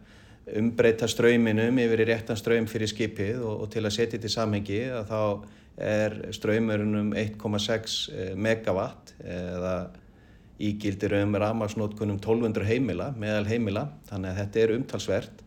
[0.59, 4.35] umbreyta ströyminum yfir í réttan ströym fyrir skipið og, og til að setja þetta í
[4.35, 5.23] samhengi að þá
[5.81, 9.75] er ströymurinn um 1,6 eh, megawatt eða
[10.61, 15.45] ígildir um rafmagsnótkunum 1200 heimila, meðal heimila, þannig að þetta er umtalsvert.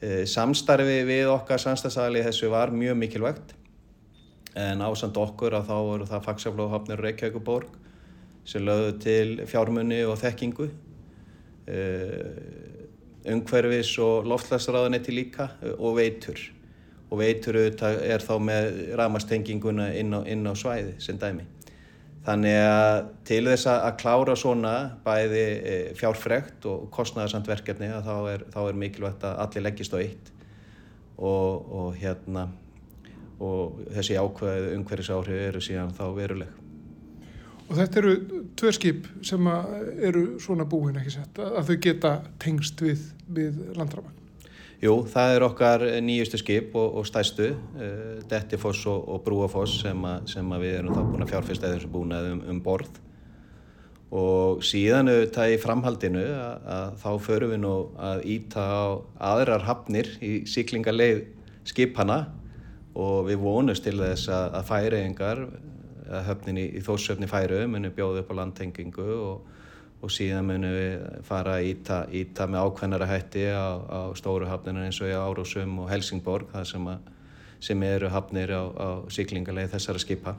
[0.00, 3.52] Eh, samstarfi við okkar samstagsæli þessu var mjög mikilvægt.
[4.58, 7.76] En ásand okkur að þá eru það fagsaflóðhafnir Reykjavíkuborg
[8.48, 10.70] sem lögðu til fjármunni og þekkingu,
[11.68, 12.67] eh,
[13.32, 16.40] umhverfis og loftlagsraðanetti líka eh, og veitur.
[17.08, 21.46] Og veitur er þá með rafmagstenginguna inn á, inn á svæði sem dæmi.
[22.28, 28.44] Þannig að til þess að klára svona bæði e, fjárfrekt og kostnæðarsamt verkefni þá er,
[28.52, 30.28] þá er mikilvægt að allir leggist á eitt
[31.16, 32.44] og, og, hérna,
[33.40, 36.67] og þessi ákveðið umhverfisáhrif eru síðan þá veruleg.
[37.68, 38.12] Og þetta eru
[38.56, 44.14] tvö skip sem eru svona búin ekki sett að þau geta tengst við, við landramann?
[44.78, 50.08] Jú, það er okkar nýjustu skip og, og stæstu, uh, Dettifoss og, og Brúafoss sem,
[50.30, 53.00] sem að við erum þá búin að fjárfesta eða þessu búin um, um borð
[54.08, 58.84] og síðan auðvitað í framhaldinu að, að þá förum við nú að íta á
[59.34, 61.26] aðrar hafnir í síklingarleið
[61.68, 62.22] skipana
[62.98, 65.42] og við vonumst til þess að, að færiðingar,
[66.08, 69.54] að höfnin í, í þóssöfni færu muni bjóði upp á landtengingu og
[69.98, 74.84] og síðan munum við fara að íta, íta með ákveðnara hætti á, á stóru hafninu
[74.86, 77.08] eins og í Árosum og Helsingborg sem, að,
[77.64, 80.36] sem eru hafnir á, á síklingarleið þessara skipa.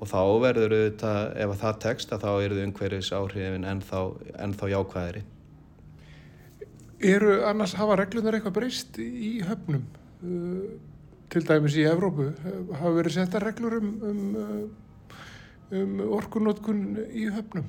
[0.00, 4.04] Og þá verður þetta, ef það tekst þá eru þau umhverjus áhrifin ennþá,
[4.46, 5.26] ennþá jákvæðiri
[7.00, 9.86] Eru annars hafa reglunar eitthvað breyst í höfnum?
[10.20, 10.76] Uh,
[11.30, 12.30] til dæmis í Evrópu
[12.74, 15.20] hafa verið setta reglur um, um, uh,
[15.80, 17.68] um orkunótkun í höfnum?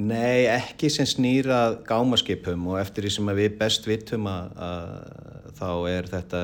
[0.00, 4.52] Nei, ekki sem snýrað gámaskipum og eftir því sem við best vitum að,
[5.58, 6.42] þá er þetta,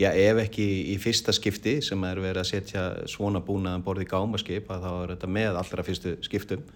[0.00, 4.68] já ef ekki í fyrsta skipti sem er verið að setja svona búnaðan borði gámaskip
[4.74, 6.66] að þá er þetta með allra fyrstu skiptum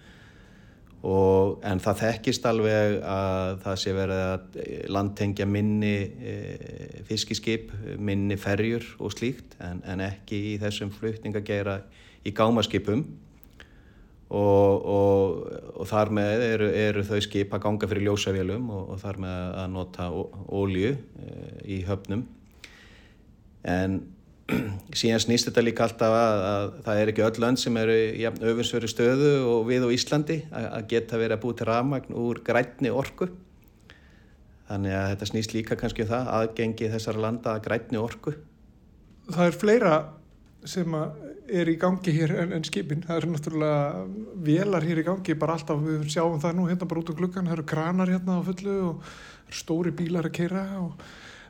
[0.99, 4.59] og, en það þekkist alveg að það sé verið að
[4.91, 6.33] landtengja minni e,
[7.07, 11.79] fiskiskip, minni ferjur og slíkt en, en ekki í þessum flutningageira
[12.27, 13.05] í gámaskipum.
[14.29, 15.37] Og, og,
[15.81, 19.71] og þar með eru, eru þau skip að ganga fyrir ljósavélum og, þar með að
[19.73, 20.91] nota ólju
[21.65, 22.27] í höfnum.
[23.65, 23.97] En
[24.95, 28.25] síðan snýst þetta líka alltaf að, að það er ekki öll lönd sem eru í
[28.27, 32.93] öfinsveru stöðu og við og Íslandi að, geta verið að búið til rafmagn úr grænni
[32.93, 33.29] orku.
[34.69, 38.35] Þannig að þetta snýst líka kannski um það aðgengi þessar landa að grænni orku.
[39.29, 39.95] Það er fleira
[40.67, 40.95] sem
[41.49, 44.03] er í gangi hér en, en skipin, það eru náttúrulega
[44.45, 47.47] velar hér í gangi bara alltaf, við sjáum það nú hérna bara út á gluggan,
[47.47, 49.09] það eru kranar hérna á fullu og
[49.55, 50.99] stóri bílar að keira og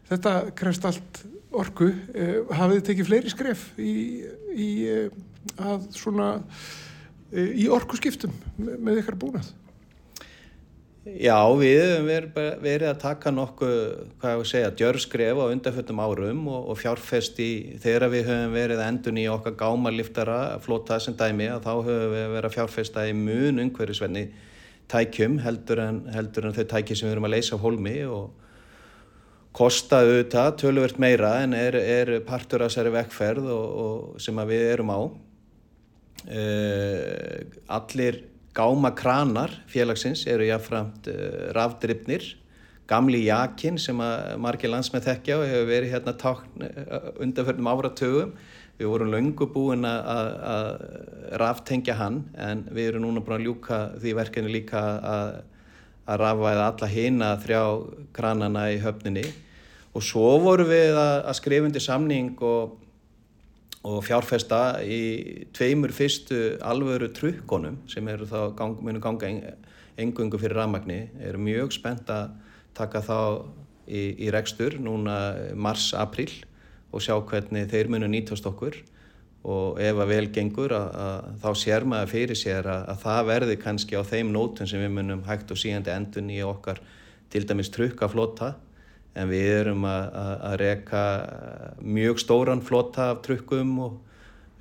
[0.09, 1.23] þetta krefst allt
[1.59, 3.93] orku, eh, hafið þið tekið fleiri skref í,
[4.53, 6.35] í eh, svona
[7.33, 9.49] eh, í orku skiptum með, ykkar búnað?
[11.09, 13.77] Já, við hefum verið að taka nokkuð,
[14.19, 18.53] hvað ég vil segja, djörskref á undanfjöldum árum og, og fjárfest í, þegar við höfum
[18.53, 23.07] verið endun í okkar gámarliftara flótað sem dæmi að þá höfum við verið að fjárfesta
[23.09, 24.27] í mun umhverjusvenni
[24.91, 28.48] tækjum heldur en, heldur en þau tæki sem við erum að leysa á hólmi og
[29.55, 34.65] kostaðu þetta töluvert meira en er, er partur af þessari vekkferð og, og sem við
[34.73, 34.99] erum á.
[36.29, 42.25] Uh, allir gáma kranar félagsins eru jáfnframt uh, rafdryfnir
[42.89, 48.33] gamli jakin sem að margir landsmenn þekkja og hefur verið hérna tákn uh, undanförnum áratögum
[48.79, 50.83] við vorum löngu búin að
[51.39, 55.33] ráftengja hann en við erum núna búin að ljúka því verkefni líka að
[56.09, 57.63] að rafvæða alla hina þrjá
[58.17, 59.25] kranana í höfninni.
[59.93, 62.77] Og svo vorum við að, að skrifundi samning og
[63.87, 69.29] og fjárfesta í tveimur fyrstu alvöru trukkonum sem eru þá gang, munu ganga
[69.99, 71.05] engungu fyrir rafmagni.
[71.23, 72.33] Eru mjög spennt að
[72.75, 73.19] taka þá
[73.87, 75.15] í, í rekstur núna
[75.55, 76.31] mars-april
[76.91, 78.75] og sjá hvernig þeir munu nýtast okkur
[79.47, 83.27] og ef að vel gengur að, að þá sér maður fyrir sér að, að það
[83.29, 86.81] verði kannski á þeim nótum sem við munum hægt og síðandi endun í okkar
[87.31, 88.55] til dæmis trukkaflota.
[89.15, 91.03] En við erum að, reyka
[91.81, 93.95] mjög stóran flotta af trukkum og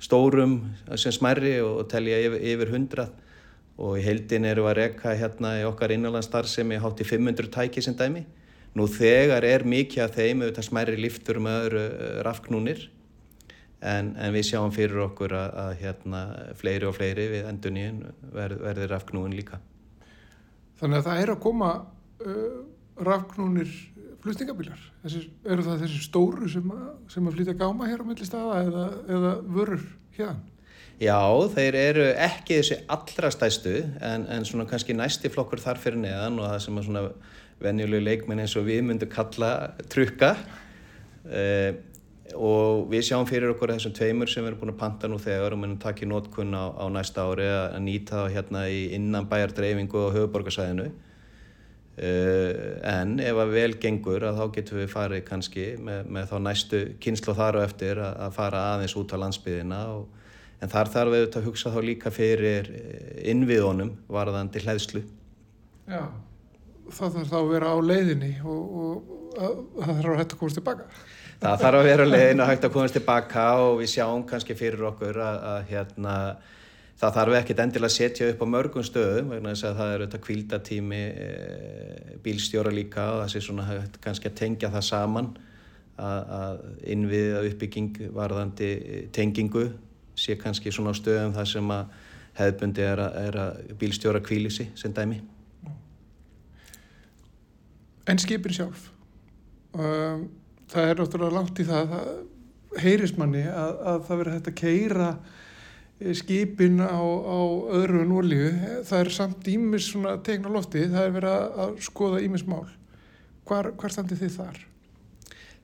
[0.01, 0.61] stórum
[0.95, 3.11] sem smærri og telja yfir, yfir hundrað.
[3.79, 7.51] Og í heildin eru að reyka hérna í okkar innanlandstar sem er hátt í 500
[7.51, 8.25] tæki sem dæmi.
[8.75, 12.83] Nú þegar er mikið af þeim auðvitað smærri liftur með öðru eh, rafknúnir
[13.81, 16.23] en, en við sjáum fyrir okkur að, að hérna
[16.59, 18.01] fleiri og fleiri við enduníun
[18.35, 19.61] verð, verði rafknúin líka.
[20.79, 22.59] Þannig að það er að koma uh,
[23.07, 23.73] rafknúnir
[24.23, 24.85] flutningabílar?
[25.07, 28.85] Eru það þessi stóru sem að, sem að flytja gáma hér á milli staða eða,
[29.15, 29.83] eða vörur
[30.17, 30.39] hérna?
[30.99, 31.15] Já,
[31.53, 36.41] þeir eru ekki þessi allra stæstu en, en svona kannski næsti flokkur þar fyrir neðan
[36.41, 37.03] og það sem að svona
[37.63, 39.51] venjulegu leikminn eins og við myndum kalla
[39.91, 40.33] trukka
[41.31, 41.79] eh,
[42.37, 45.55] og við sjáum fyrir okkur þessum tveimur sem við erum búin að panta nú þegar
[45.55, 49.29] og munum taka í nótkunn á, á næsta ári að nýta það hérna í innan
[49.29, 50.89] bæjardreyfingu og höfuborgarsæðinu
[51.99, 56.35] Uh, en ef að vel gengur að þá getum við farið kannski með, með þá
[56.45, 60.05] næstu kynslu þar og eftir að, að fara aðeins út á landsbyðina og,
[60.63, 65.01] en þar þarf við að hugsa þá líka fyrir eh, innviðunum varðandi hlæðslu
[65.89, 66.05] Já,
[66.87, 70.41] það þarf þá að vera á leiðinni og, og að, það þarf að hægt að
[70.45, 70.87] komast tilbaka
[71.39, 74.81] Það þarf að vera leiðinni að hægt að komast tilbaka og við sjáum kannski fyrir
[74.89, 76.15] okkur að, að hérna
[76.99, 80.01] Það þarf ekkert endilega að setja upp á mörgum stöðum vegna þess að það er
[80.01, 81.27] auðvitað kvildatími e,
[82.25, 85.29] bílstjóra líka og það sé svona kannski að tengja það saman
[85.95, 86.59] að, að
[86.91, 88.69] innviða uppbygging varðandi
[89.15, 89.63] tengingu
[90.19, 91.95] sé kannski svona á stöðum þar sem að
[92.41, 95.21] hefðbundi er að, er að bílstjóra kvílisi sem dæmi.
[98.11, 98.89] En skipin sjálf,
[99.71, 100.27] um,
[100.69, 104.59] það er náttúrulega langt í það, það heyrist manni að, að það verður hægt að
[104.59, 105.11] keira
[106.15, 107.39] skipin á, á
[107.75, 108.49] öðru en olíu,
[108.87, 112.65] það er samt ímis svona tegna lofti, það er verið að skoða ímis mál.
[113.49, 114.59] Hvar, hvar standið þið þar?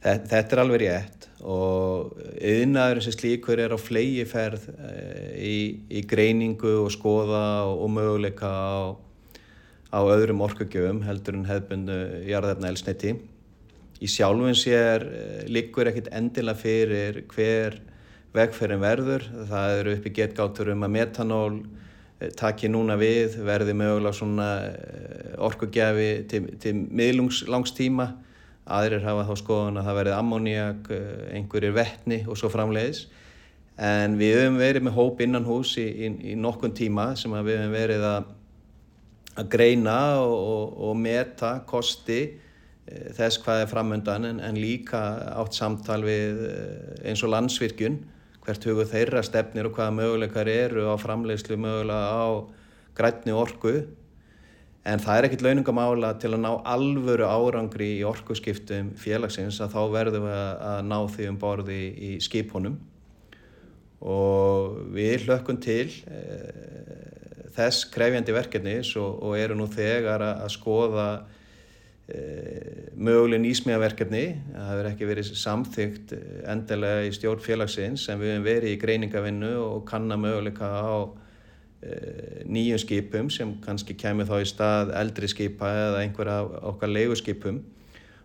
[0.06, 5.56] Þetta er alveg rétt og yðnaðurinn sem slíkur er á flegi ferð eh, í,
[5.90, 8.94] í greiningu og skoða og möguleika á,
[9.90, 11.98] á öðrum orkugjöfum heldur en hefðbundu
[12.30, 13.16] jarðarna elsniti.
[14.06, 17.80] Í sjálfum sér eh, líkur ekkit endilega fyrir hver
[18.36, 19.26] vegferðin verður.
[19.50, 21.56] Það eru uppi getgáttur um að metanól
[22.20, 28.12] eh, taki núna við, verði mögulega svona eh, orkugjafi til, til miðlungstíma.
[28.76, 30.88] Aðrir hafa þá skoðan að það verði ammoniak,
[31.38, 33.04] einhverjir vettni og svo framleiðis.
[33.78, 37.60] En við höfum verið með hóp innan hús í, í, í nokkun tíma sem við
[37.60, 38.32] höfum verið að,
[39.38, 42.24] að greina og, og, og meta kosti
[42.86, 45.02] þess hvað er framöndan en, en líka
[45.42, 46.44] átt samtal við
[47.06, 47.98] eins og landsvirkjun
[48.46, 52.26] hvert hugur þeirra stefnir og hvaða möguleikar eru á framleiðslu mögulega á
[52.96, 53.80] grætni orku.
[54.86, 59.82] En það er ekkit launungamála til að ná alvöru árangri í orkuskiptum félagsins að þá
[59.96, 62.76] verðum við að ná því um borði í skipunum.
[64.06, 66.22] Og við hlökkum til e,
[67.56, 71.08] þess krefjandi verkefnis og, og eru nú þegar að, skoða
[72.06, 76.12] möguleg nýsmíðaverkefni það hefur ekki verið samþygt
[76.52, 81.10] endilega í stjórn félagsins en við hefum verið í greiningavinnu og kanna möguleika á
[81.86, 86.38] Eh, nýjum skipum sem kannski kemur þá í stað eldri skipa eða einhverja
[86.72, 87.60] okkar leiðuskipum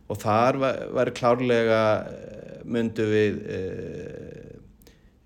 [0.09, 0.59] og þar
[0.95, 3.59] var klárlega eh, myndu við e,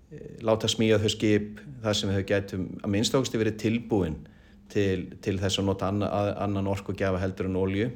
[0.09, 4.17] e, láta smíða þau skip þar sem þau getum að minnstókstu verið tilbúin
[4.73, 7.87] til, til þess að nota anna, annan orkugjafa heldur en ólju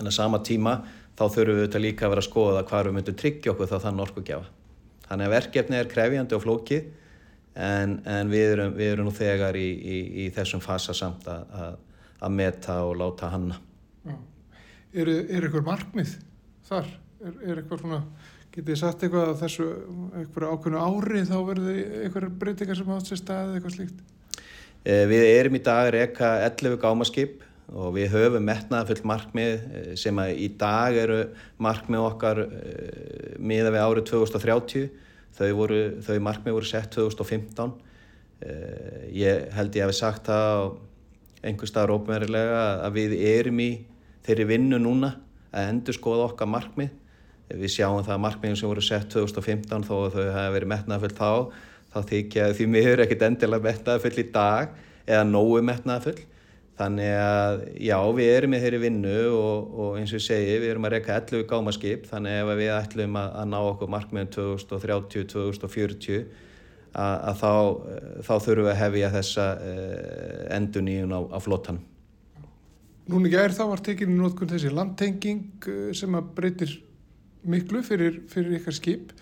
[0.00, 0.78] en að sama tíma
[1.18, 3.76] þá þurfum við þetta líka að vera að skoða hvað við myndum tryggja okkur þá
[3.84, 4.56] þann orkugjafa
[5.10, 6.88] þannig að verkefni er krefjandi og flókið
[7.54, 11.78] en, en við, erum, við erum nú þegar í, í, í þessum fasa samt að,
[12.20, 13.58] að meta og láta hanna.
[14.90, 16.16] Er, er eitthvað markmið
[16.66, 16.88] þar?
[17.20, 18.00] Er, er eitthvað svona,
[18.50, 19.68] getið þið sagt eitthvað að þessu
[20.20, 24.02] eitthvað ákveðnu ári þá verður eitthvað breytingar sem átt sér stað eða eitthvað slíkt?
[24.80, 29.92] Eh, við erum í dag að reyka 11 gámaskip og við höfum metnaðafull markmið eh,
[29.98, 31.20] sem að í dag eru
[31.62, 34.88] markmið okkar eh, miða við árið 2030
[35.38, 37.74] þau, voru, þau markmið voru sett 2015
[38.42, 40.64] eh, ég held ég að við sagt það
[41.46, 43.70] einhver staðar ópenverðilega að við erum í
[44.26, 45.14] þeirri vinnu núna
[45.50, 46.90] að endur skoða okkar markmið.
[47.50, 51.14] Við sjáum það að markmiðin sem voru sett 2015 þó að þau hafa verið metnaðafull
[51.16, 51.30] þá
[51.90, 54.76] þá þykja því miður ekkit endilega metnaðafull í dag
[55.08, 56.20] eða nógu metnaðafull
[56.80, 60.70] Þannig að já, við erum í þeirri vinnu og, og eins og ég segi, við
[60.72, 66.22] erum að reyka 11 gámaskip, þannig ef við ætlum að, að ná okkur markmiðin 2030-2040
[66.94, 67.50] að, að þá,
[68.24, 71.84] þá þurfum við að hefja þessa eh, endur nýjun á, á flottanum.
[73.10, 76.74] Núna ekki er þá var tekinni nótkunn þessi landtenging eh, sem að breytir
[77.50, 79.12] miklu fyrir, fyrir ykkar skip.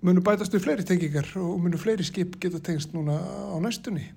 [0.00, 4.08] Munu bætast við fleiri tengingar og munu fleiri skip geta tengst núna á næstunni?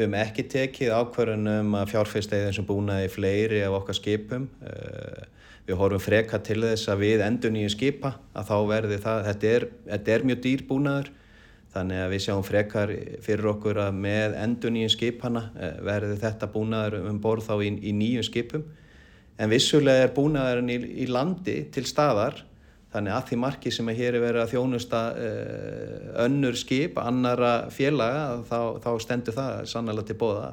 [0.00, 4.46] Við hefum ekki tekið ákvarðunum að fjárfæstæði þessum búnaði fleiri af okkar skipum.
[4.64, 5.26] Eh,
[5.66, 9.50] við horfum freka til þess að við endur nýju skipa að þá verði það, þetta
[9.50, 11.10] er, þetta er mjög dýr búnaður
[11.74, 12.94] þannig að við sjáum frekar
[13.26, 17.70] fyrir okkur að með endur nýju skipana eh, verði þetta búnaður um borð þá í,
[17.76, 18.64] í nýju skipum.
[19.36, 22.40] En vissulega er búnaðurinn í, í landi til staðar
[22.90, 27.52] Þannig að því marki sem að hér er verið að þjónusta uh, önnur skip, annara
[27.70, 30.48] félaga, þá, þá stendur það sannlega til bóða.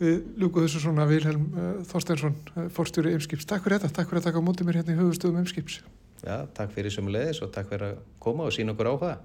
[0.00, 3.48] Við ljúkuð þessu svona Vilhelm uh, Þorsteinsson, uh, fórstjóri Eimskips.
[3.48, 5.80] Takk fyrir þetta, takk fyrir að taka á mótið mér hérna í höfustöðum Eimskips.
[6.20, 9.16] Já, takk fyrir sumulegis og takk fyrir að koma og sína okkur á það.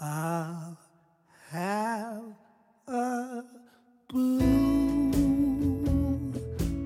[0.00, 0.78] I'll
[1.50, 2.34] have
[2.88, 3.42] a
[4.08, 5.10] blue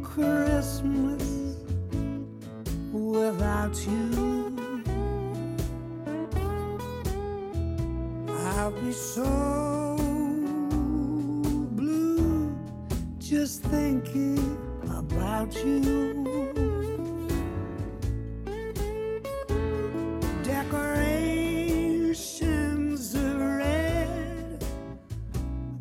[0.03, 1.14] Christmas
[3.15, 4.53] without you.
[8.29, 9.97] I'll be so
[11.79, 12.55] blue
[13.19, 14.59] just thinking
[14.99, 16.13] about you.
[20.43, 24.65] Decorations of red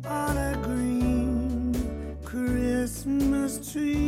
[0.06, 1.74] on a green
[2.24, 4.03] Christmas tree.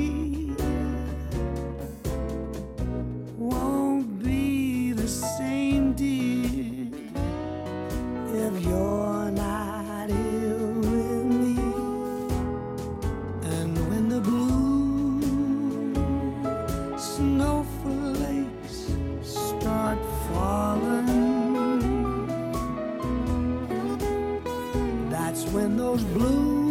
[25.57, 26.66] when those blues.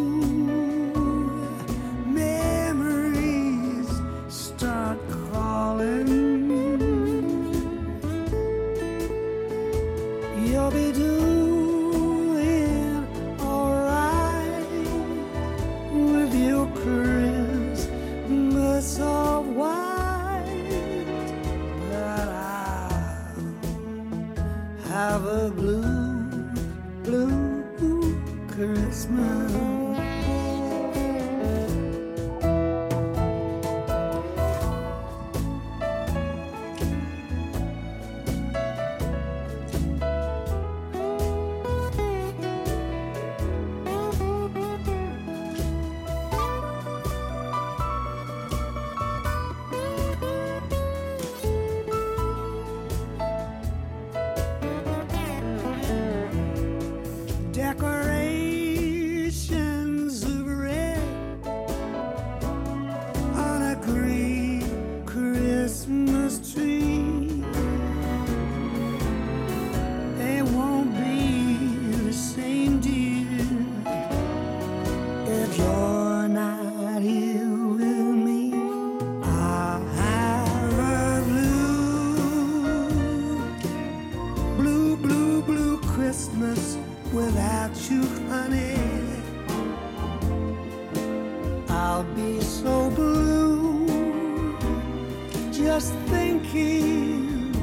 [95.76, 97.54] Just thinking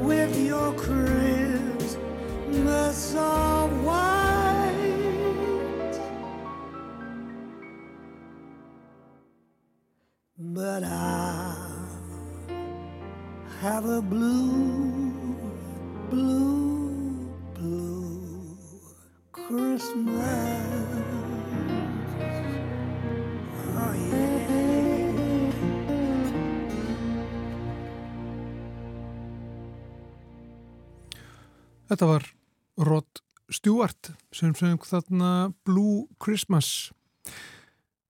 [0.09, 1.95] with your Christmas
[3.15, 4.75] of white.
[10.37, 11.55] But I'll
[13.61, 14.80] have a blue,
[31.91, 32.27] Þetta var
[32.87, 33.19] Rod
[33.51, 36.91] Stewart sem sögum þarna Blue Christmas.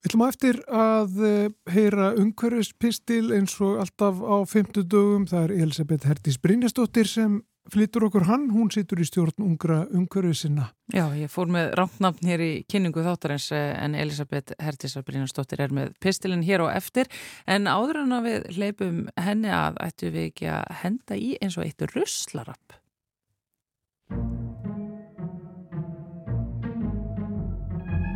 [0.01, 5.25] Við ætlum að eftir að eh, heyra umhverfispistil eins og alltaf á 50 dögum.
[5.29, 7.39] Það er Elisabeth Hertís Brynjastóttir sem
[7.73, 8.47] flyttur okkur hann.
[8.53, 10.67] Hún situr í stjórn ungra umhverfisinna.
[10.93, 15.73] Já, ég fór með rántnafn hér í kynningu þáttarins eh, en Elisabeth Hertisar Brynjarsdóttir er
[15.73, 17.09] með pistilin hér og eftir
[17.49, 21.57] en áður en að við hleypum henni að ættu við ekki að henda í eins
[21.57, 22.80] og eitt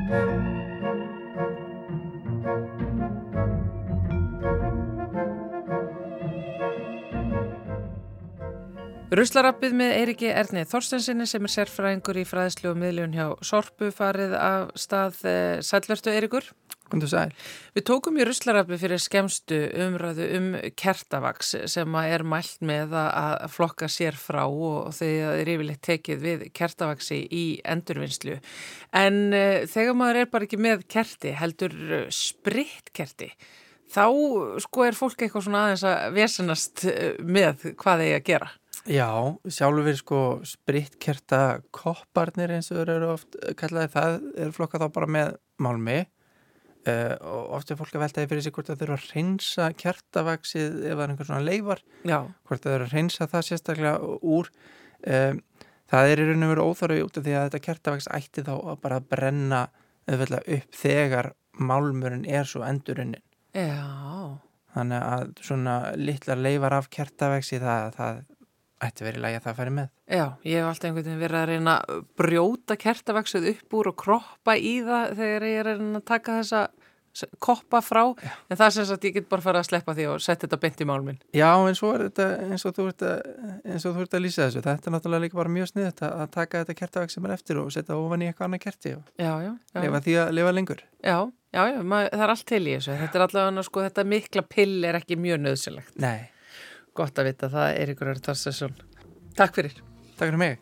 [0.09, 0.54] Thank you.
[9.13, 14.31] Ruslarappið með Eiriki Erni Þorstensinni sem er sérfræðingur í fræðslu og miðljón hjá Sorpu farið
[14.33, 16.47] af stað eh, Sælvertu Eirikur.
[16.89, 17.29] Kundu sæl.
[17.77, 20.47] Við tókum í ruslarappið fyrir skemstu umræðu um
[20.81, 26.47] kertavaks sem er mælt með að flokka sér frá og þegar er yfirleitt tekið við
[26.57, 28.39] kertavaksi í endurvinnslu.
[28.89, 33.29] En uh, þegar maður er bara ekki með kerti, heldur uh, sprittkerti,
[33.93, 34.05] þá
[34.65, 36.87] sko er fólk eitthvað svona aðeins að vesenast
[37.21, 38.53] með hvað þeir að gera.
[38.85, 39.09] Já,
[39.49, 45.31] sjálfur sko spritkerta kopparnir eins og eru oft kallaði það er flokkað þá bara með
[45.65, 46.03] málmi.
[46.85, 50.75] Uh, og oft er fólk að veltaði fyrir sig hvort það þurfa að reynsa kertavaksið
[50.83, 53.93] ef það er einhver svona leifar Já, hvort það þurfa að reynsa það sérstaklega
[54.35, 54.51] úr.
[55.01, 55.39] Um,
[55.89, 58.53] það er í raun og veru óþarfi út af því að þetta kertavaks ætti þá
[58.59, 59.63] að bara brenna
[60.05, 63.25] auðvitað upp þegar málmurinn er svo endurunnin.
[63.55, 64.37] Já,
[64.75, 68.23] þannig að svona litlar leifar af kertavaksi það, það
[68.87, 71.49] ætti verið lægi að það færi með já, ég hef alltaf einhvern veginn verið að
[71.51, 76.01] reyna að brjóta kertavaksið upp úr og kroppa í það þegar ég er að reyna
[76.01, 76.65] að taka þessa
[77.39, 78.01] koppa frá,
[78.51, 80.57] en það er sem sagt ég get bara fara að sleppa því og setja þetta
[80.65, 81.19] beint í málminn.
[81.31, 83.29] Já, en svo er þetta eins og þú ert að,
[83.71, 86.17] eins og þú ert að lýsa þessu þetta er náttúrulega líka bara mjög sniðut að,
[86.25, 89.07] að taka þetta kertavaks sem er eftir og setja ofan í eitthvað annað kerti og
[89.15, 89.79] Já, já, já.
[89.85, 91.17] lifa því að lifa lengur Já,
[91.55, 92.99] já, já, maður, það er allt til í þessu.
[93.05, 95.95] Þetta er allavega, sko, þetta mikla pill er ekki mjög nöðsilegt.
[96.03, 96.17] Nei,
[96.95, 98.77] Gott að vita, það er ykkur að Tarsesson.
[99.35, 99.75] Takk fyrir.
[100.15, 100.61] takk fyrir mig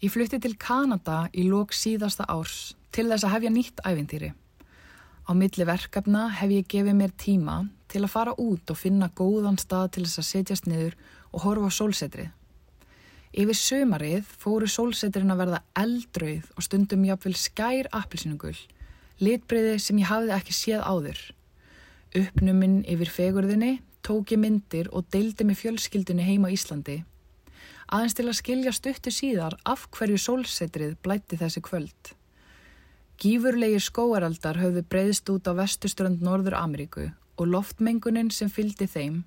[0.00, 4.30] Ég flutti til Kanada í lók síðasta árs til þess að hefja nýtt ævintýri.
[5.28, 7.58] Á milli verkefna hef ég gefið mér tíma
[7.90, 10.96] til að fara út og finna góðan stað til þess að setjast niður
[11.30, 12.30] og horfa á sólsetrið.
[13.30, 18.58] Yfir sömarið fóru sólsetrin að verða eldrauð og stundum jáfnvel skær appilsinugull,
[19.22, 21.20] litbreyði sem ég hafði ekki séð áður.
[22.18, 27.02] Uppnuminn yfir fegurðinni tók ég myndir og deildi með fjölskyldunni heima Íslandi
[27.90, 32.12] aðeins til að skilja stuttu síðar af hverju sólsetrið blætti þessi kvöld.
[33.20, 37.10] Gífurlegir skóaraldar höfðu breyðst út á vestuströnd Norður Ameríku
[37.40, 39.22] og loftmengunin sem fylgdi þeim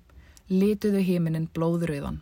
[0.52, 2.20] lituðu heiminin blóðröðan.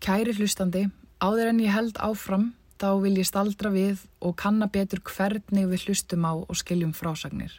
[0.00, 0.86] Kæri hlustandi,
[1.20, 2.50] áður en ég held áfram
[2.80, 7.52] þá vil ég staldra við og kanna betur hvernig við hlustum á og skiljum frásagnir.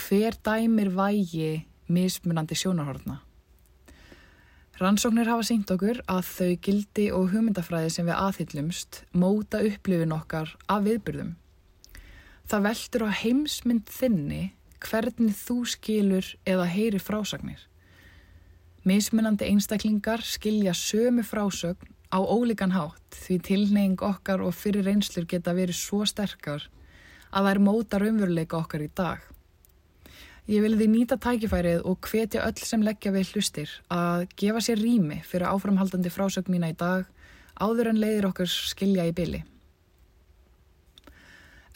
[0.00, 3.20] Hver dæmir vægi mismunandi sjónarhortna?
[4.80, 10.54] Rannsóknir hafa sínt okkur að þau gildi og hugmyndafræði sem við aðhyllumst móta upplifin okkar
[10.72, 11.34] af viðbyrðum.
[12.48, 14.40] Það veldur á heimsmynd þinni
[14.84, 17.60] hvernig þú skilur eða heyri frásagnir.
[18.84, 25.52] Mismunandi einstaklingar skilja sömu frásögn á ólíkan hátt því tilneying okkar og fyrir reynslur geta
[25.54, 26.64] verið svo sterkar
[27.30, 29.20] að þær móta raunveruleika okkar í dag.
[30.50, 34.80] Ég vil því nýta tækifærið og hvetja öll sem leggja við hlustir að gefa sér
[34.82, 37.04] rými fyrir áframhaldandi frásögn mína í dag
[37.60, 39.44] áður en leiðir okkur skilja í byli.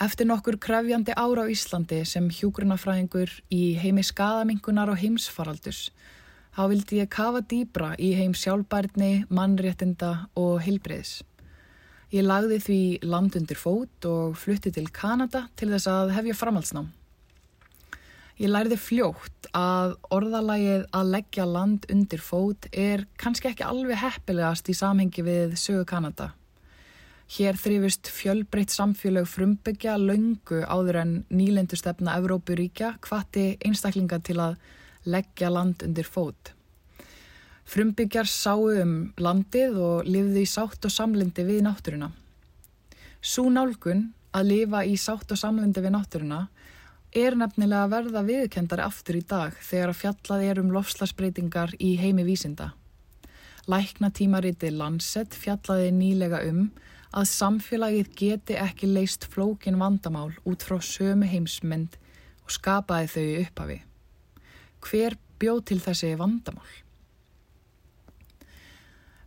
[0.04, 5.86] Eftir nokkur krefjandi ára á Íslandi sem hjúgrunafræðingur í heimi skadamingunar og heimsfaraldus
[6.52, 11.22] þá vildi ég kafa dýbra í heim sjálfbærni, mannréttinda og heilbreyðs.
[12.12, 12.78] Ég lagði því
[13.14, 16.92] land undir fót og flutti til Kanada til þess að hefja framhaldsnám.
[18.44, 24.68] Ég lærði fljótt að orðalagið að leggja land undir fót er kannski ekki alveg heppilegast
[24.68, 26.34] í samhengi við sögu Kanada.
[27.24, 34.58] Hér þrifist fjölbreytt samfélög frumbyggja löngu áður en nýlendustefna Evrópuríkja hvati einstaklinga til að
[35.08, 36.52] leggja land undir fót.
[37.64, 42.10] Frumbyggjar sáu um landið og lifði í sátt og samlindi við náttúruna.
[43.24, 46.44] Sú nálgun að lifa í sátt og samlindi við náttúruna
[47.14, 51.94] er nefnilega að verða viðkendari aftur í dag þegar að fjallað er um lofslagsbreytingar í
[51.96, 52.74] heimi vísinda.
[53.70, 56.66] Lækna tímariti Lancet fjallaði nýlega um
[57.14, 61.94] að samfélagið geti ekki leist flókin vandamál út frá sömu heimsmynd
[62.44, 63.76] og skapaði þau upphafi.
[64.84, 66.72] Hver bjóð til þessi vandamál?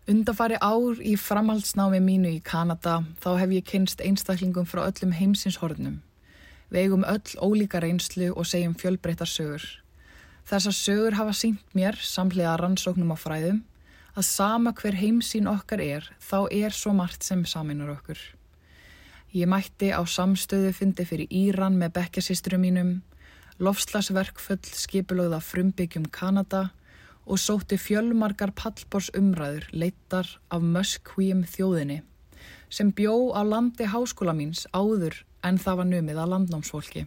[0.08, 5.60] Undafari ár í framhaldsnámi mínu í Kanada þá hef ég kynst einstaklingum frá öllum heimsins
[5.60, 5.98] hornum.
[6.72, 9.66] Við eigum öll ólíka reynslu og segjum fjölbreyttar sögur.
[10.48, 13.66] Þessar sögur hafa sínt mér, samlega rannsóknum á fræðum,
[14.18, 18.18] að sama hver heimsín okkar er, þá er svo margt sem saminar okkur.
[19.38, 22.92] Ég mætti á samstöðu fyndi fyrir Íran með bekkjasýsturum mínum,
[23.62, 26.72] lofslagsverkfull skipulögða frumbyggjum Kanada
[27.28, 32.02] og sótti fjölmarkar pallbors umræður leittar af möskvíum þjóðinni
[32.70, 37.04] sem bjó á landi háskóla míns áður en það var numið að landnámsfólki.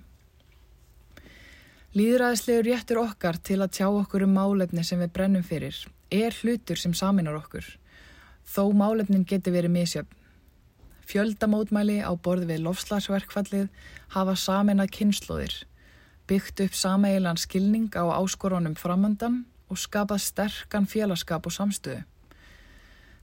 [1.99, 5.77] Líðræðislegur réttur okkar til að tjá okkur um málefni sem við brennum fyrir
[6.11, 7.65] er hlutur sem saminar okkur,
[8.47, 10.17] þó málefnin geti verið misjöfn.
[11.11, 13.67] Fjöldamótmæli á borð við lofslagsverkfallið
[14.15, 15.55] hafa saminað kynnslóðir,
[16.31, 22.05] byggt upp sameilan skilning á áskoronum framöndan og skapað sterkan félagskap og samstöðu.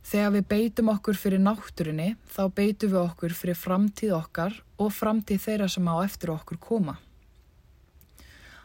[0.08, 5.42] Þegar við beitum okkur fyrir náttúrinni þá beitum við okkur fyrir framtíð okkar og framtíð
[5.44, 6.96] þeirra sem á eftir okkur koma.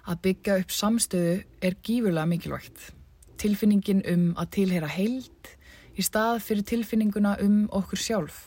[0.07, 2.93] Að byggja upp samstöðu er gífurlega mikilvægt.
[3.43, 5.53] Tilfinningin um að tilheyra heild
[5.99, 8.45] í stað fyrir tilfinninguna um okkur sjálf.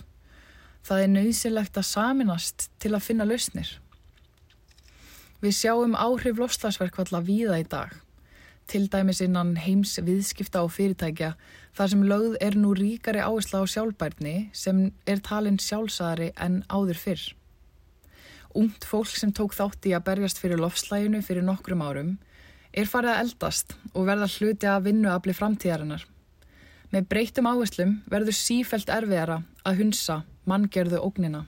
[0.86, 3.68] Það er nöðsilegt að saminast til að finna lausnir.
[5.44, 7.94] Við sjáum áhrif lofslagsverkvalla víða í dag
[8.72, 11.34] til dæmis innan heims viðskipta og fyrirtækja
[11.78, 17.02] þar sem lögð er nú ríkari áhersla á sjálfbærni sem er talin sjálfsæðari en áður
[17.02, 17.26] fyrr.
[18.56, 22.16] Ungt fólk sem tók þátt í að berjast fyrir lofslæginu fyrir nokkrum árum
[22.76, 26.04] er farið að eldast og verða hluti að vinnuafli framtíðarinnar.
[26.92, 31.46] Með breytum áherslum verður sífælt erfiðara að hunsa manngerðu ógnina.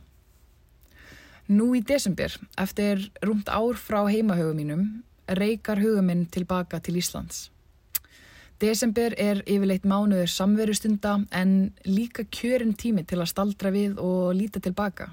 [1.48, 4.82] Nú í desember, eftir rúmt ár frá heimahögum mínum,
[5.28, 7.48] reykar huguminn tilbaka til Íslands.
[8.60, 14.60] Desember er yfirleitt mánuður samverustunda en líka kjörin tími til að staldra við og líta
[14.64, 15.12] tilbaka.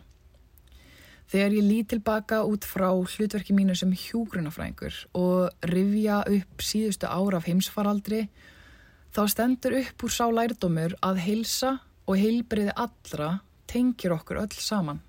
[1.31, 7.41] Þegar ég lít tilbaka út frá hlutverki mínu sem hjúgrunafræðingur og rifja upp síðustu ára
[7.41, 8.27] af heimsfaraldri,
[9.15, 13.31] þá stendur upp úr sá lærdómur að heilsa og heilbriði allra
[13.71, 15.01] tengir okkur öll saman.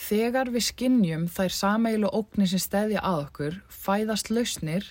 [0.00, 4.86] Þegar við skinnjum þær sameilu óknir sem stefja að okkur, fæðast lausnir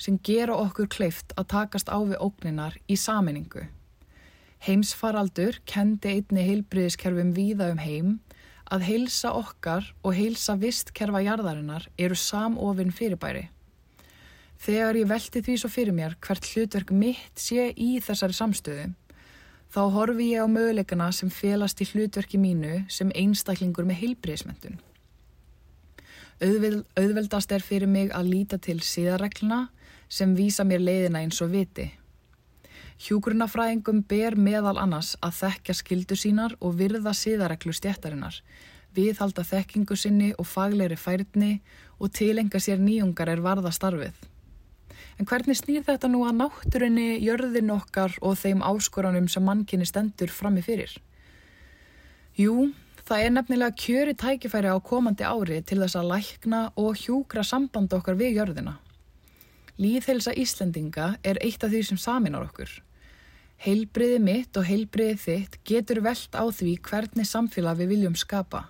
[0.00, 3.66] sem gera okkur kleift að takast á við ókninar í saminningu.
[4.64, 8.14] Heimsfaraldur kendi einni heilbriðiskerfum víða um heim
[8.72, 13.48] að heilsa okkar og heilsa vistkerfa jarðarinnar eru samofinn fyrirbæri.
[14.64, 18.86] Þegar ég velti því svo fyrir mér hvert hlutverk mitt sé í þessari samstöðu,
[19.74, 24.78] þá horfi ég á möguleikana sem felast í hlutverki mínu sem einstaklingur með heilbriðismentun.
[26.44, 29.68] Auðvel, auðveldast er fyrir mig að líta til síðarregluna
[30.08, 31.90] sem vísa mér leiðina eins og viti.
[33.02, 38.36] Hjúgrunafræðingum ber meðal annars að þekkja skildu sínar og virða síðarreglu stjættarinnar,
[38.94, 41.56] viðhalda þekkingu sinni og fagleiri færni
[41.98, 44.14] og tilenga sér nýjungar er varða starfið.
[45.18, 50.30] En hvernig snýr þetta nú að náttúrunni, jörðin okkar og þeim áskoranum sem mannkinni stendur
[50.30, 50.94] frammi fyrir?
[52.38, 52.70] Jú,
[53.06, 57.94] það er nefnilega kjöri tækifæri á komandi ári til þess að lækna og hjúgra samband
[57.94, 58.78] okkar við jörðina.
[59.78, 62.70] Líðhelsa Íslendinga er eitt af því sem saminar okkur.
[63.62, 68.66] Heilbriði mitt og heilbriði þitt getur velt á því hvernig samfélag við viljum skapa.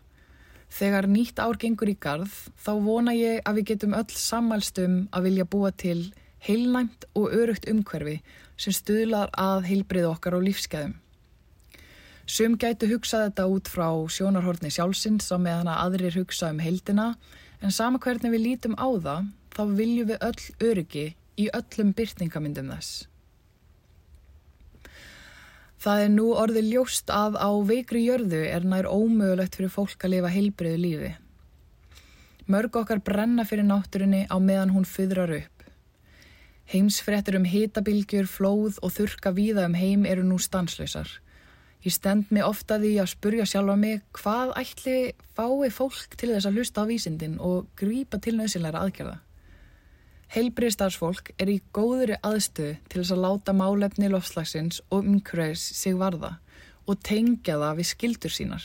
[0.74, 5.28] Þegar nýtt ár gengur í garð, þá vona ég að við getum öll sammælstum að
[5.28, 6.12] vilja búa til
[6.44, 8.18] heilnæmt og örugt umhverfi
[8.60, 10.98] sem stuðlar að heilbrið okkar og lífskeiðum.
[12.24, 17.10] Sum gætu hugsað þetta út frá sjónarhortni sjálfsins á meðan að aðrir hugsa um heildina
[17.60, 22.72] en sama hvernig við lítum á það þá viljum við öll öryggi í öllum byrtingamyndum
[22.72, 23.13] þess.
[25.84, 30.14] Það er nú orðið ljóst að á veikri jörðu er nær ómögulegt fyrir fólk að
[30.14, 31.10] lifa heilbriðu lífi.
[32.48, 35.66] Mörg okkar brenna fyrir náttúrinni á meðan hún fyðrar upp.
[36.72, 41.10] Heimsfrettir um hitabilgjur, flóð og þurka víða um heim eru nú stanslausar.
[41.84, 44.98] Ég stend mig ofta því að spurja sjálfa mig hvað ætli
[45.36, 49.18] fái fólk til þess að hlusta á vísindin og grípa til nöðsynleira aðgerða.
[50.32, 56.38] Heilbriðstarfsfólk er í góðri aðstöðu til þess að láta málefni lofslagsins og umhverfis sig varða
[56.88, 58.64] og tengja það við skildur sínar.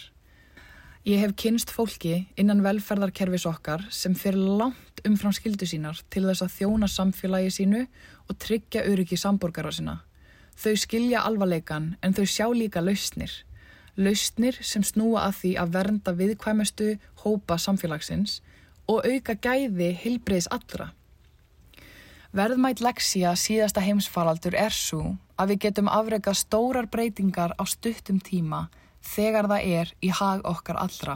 [1.08, 6.44] Ég hef kynst fólki innan velferðarkerfis okkar sem fyrir langt umfram skildur sínar til þess
[6.44, 7.86] að þjóna samfélagi sínu
[8.28, 10.02] og tryggja öryggi samborgara sína.
[10.60, 13.32] Þau skilja alvarleikan en þau sjá líka lausnir.
[13.96, 16.92] Lausnir sem snúa að því að vernda viðkvæmustu
[17.24, 18.42] hópa samfélagsins
[18.92, 20.92] og auka gæði heilbriðs allra.
[22.30, 28.68] Verðmætt leksía síðasta heimsfaraldur er svo að við getum afrega stórar breytingar á stuttum tíma
[29.02, 31.16] þegar það er í hag okkar allra.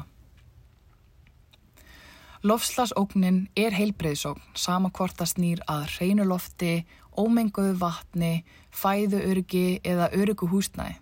[2.43, 6.73] Lofslagsóknin er heilbreyðsókn sama hvort það snýr að hreinu lofti,
[7.13, 8.33] ómenguðu vatni,
[8.73, 10.97] fæðu örgi eða örgu húsnæði.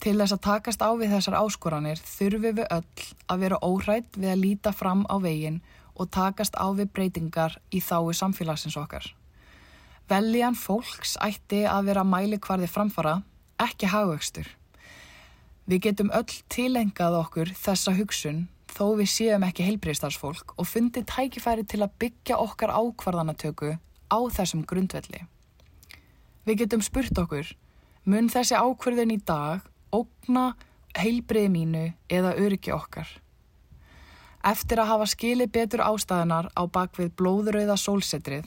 [0.00, 4.30] Til þess að takast á við þessar áskoranir þurfum við öll að vera óhrætt við
[4.32, 5.58] að líta fram á veginn
[5.94, 9.04] og takast á við breytingar í þáu samfélagsins okkar.
[10.10, 13.20] Veljan fólks ætti að vera mælikvarði framfara,
[13.62, 14.48] ekki hagvöxtur.
[15.70, 21.66] Við getum öll tilengað okkur þessa hugsun þó við séum ekki heilbreyðstarfsfólk og fundið tækifæri
[21.68, 23.76] til að byggja okkar ákvarðanatöku
[24.10, 25.22] á þessum grundvelli.
[26.46, 27.46] Við getum spurt okkur,
[28.08, 30.54] mun þessi ákvarðin í dag ógna
[30.98, 33.06] heilbreyði mínu eða öryggi okkar?
[34.46, 38.46] Eftir að hafa skilið betur ástæðunar á bakvið blóðurauða sólsetrið,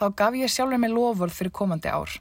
[0.00, 2.14] þá gaf ég sjálfur mig lofvörð fyrir komandi ár.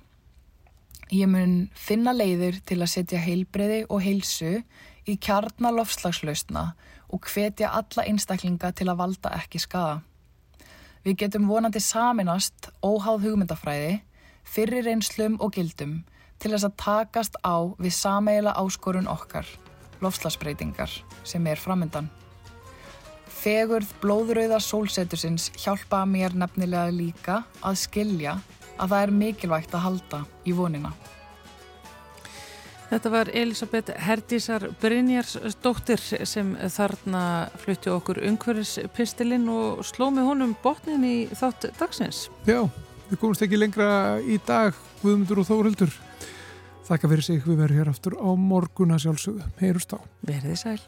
[1.08, 4.58] Ég mun finna leiðir til að setja heilbreyði og heilsu
[5.08, 6.66] í kjarnalofslagslausna
[7.16, 10.02] og hvetja alla einstaklinga til að valda ekki skada.
[11.08, 14.02] Við getum vonandi saminast óháð hugmyndafræði,
[14.44, 16.02] fyrir reynslum og gildum
[16.44, 19.48] til þess að takast á við sameila áskorun okkar,
[20.04, 20.92] lofslagsbreytingar,
[21.24, 22.12] sem er framöndan.
[23.48, 28.34] Fegurð blóðröða sólsetursins hjálpa mér nefnilega líka að skilja
[28.76, 30.92] að það er mikilvægt að halda í vonina.
[32.90, 37.24] Þetta var Elisabeth Herdísar Brynjarsdóttir sem þarna
[37.64, 42.26] flutti okkur umhverfispistilinn og sló með honum botnin í þátt dagsins.
[42.44, 42.66] Já,
[43.08, 43.90] við komumst ekki lengra
[44.28, 45.96] í dag, Guðmundur og Þórhildur.
[46.92, 49.48] Þakka fyrir sig, við verðum hér aftur á morguna sjálfsögðu.
[49.64, 50.04] Heyrust á.
[50.28, 50.80] Verðið sæl.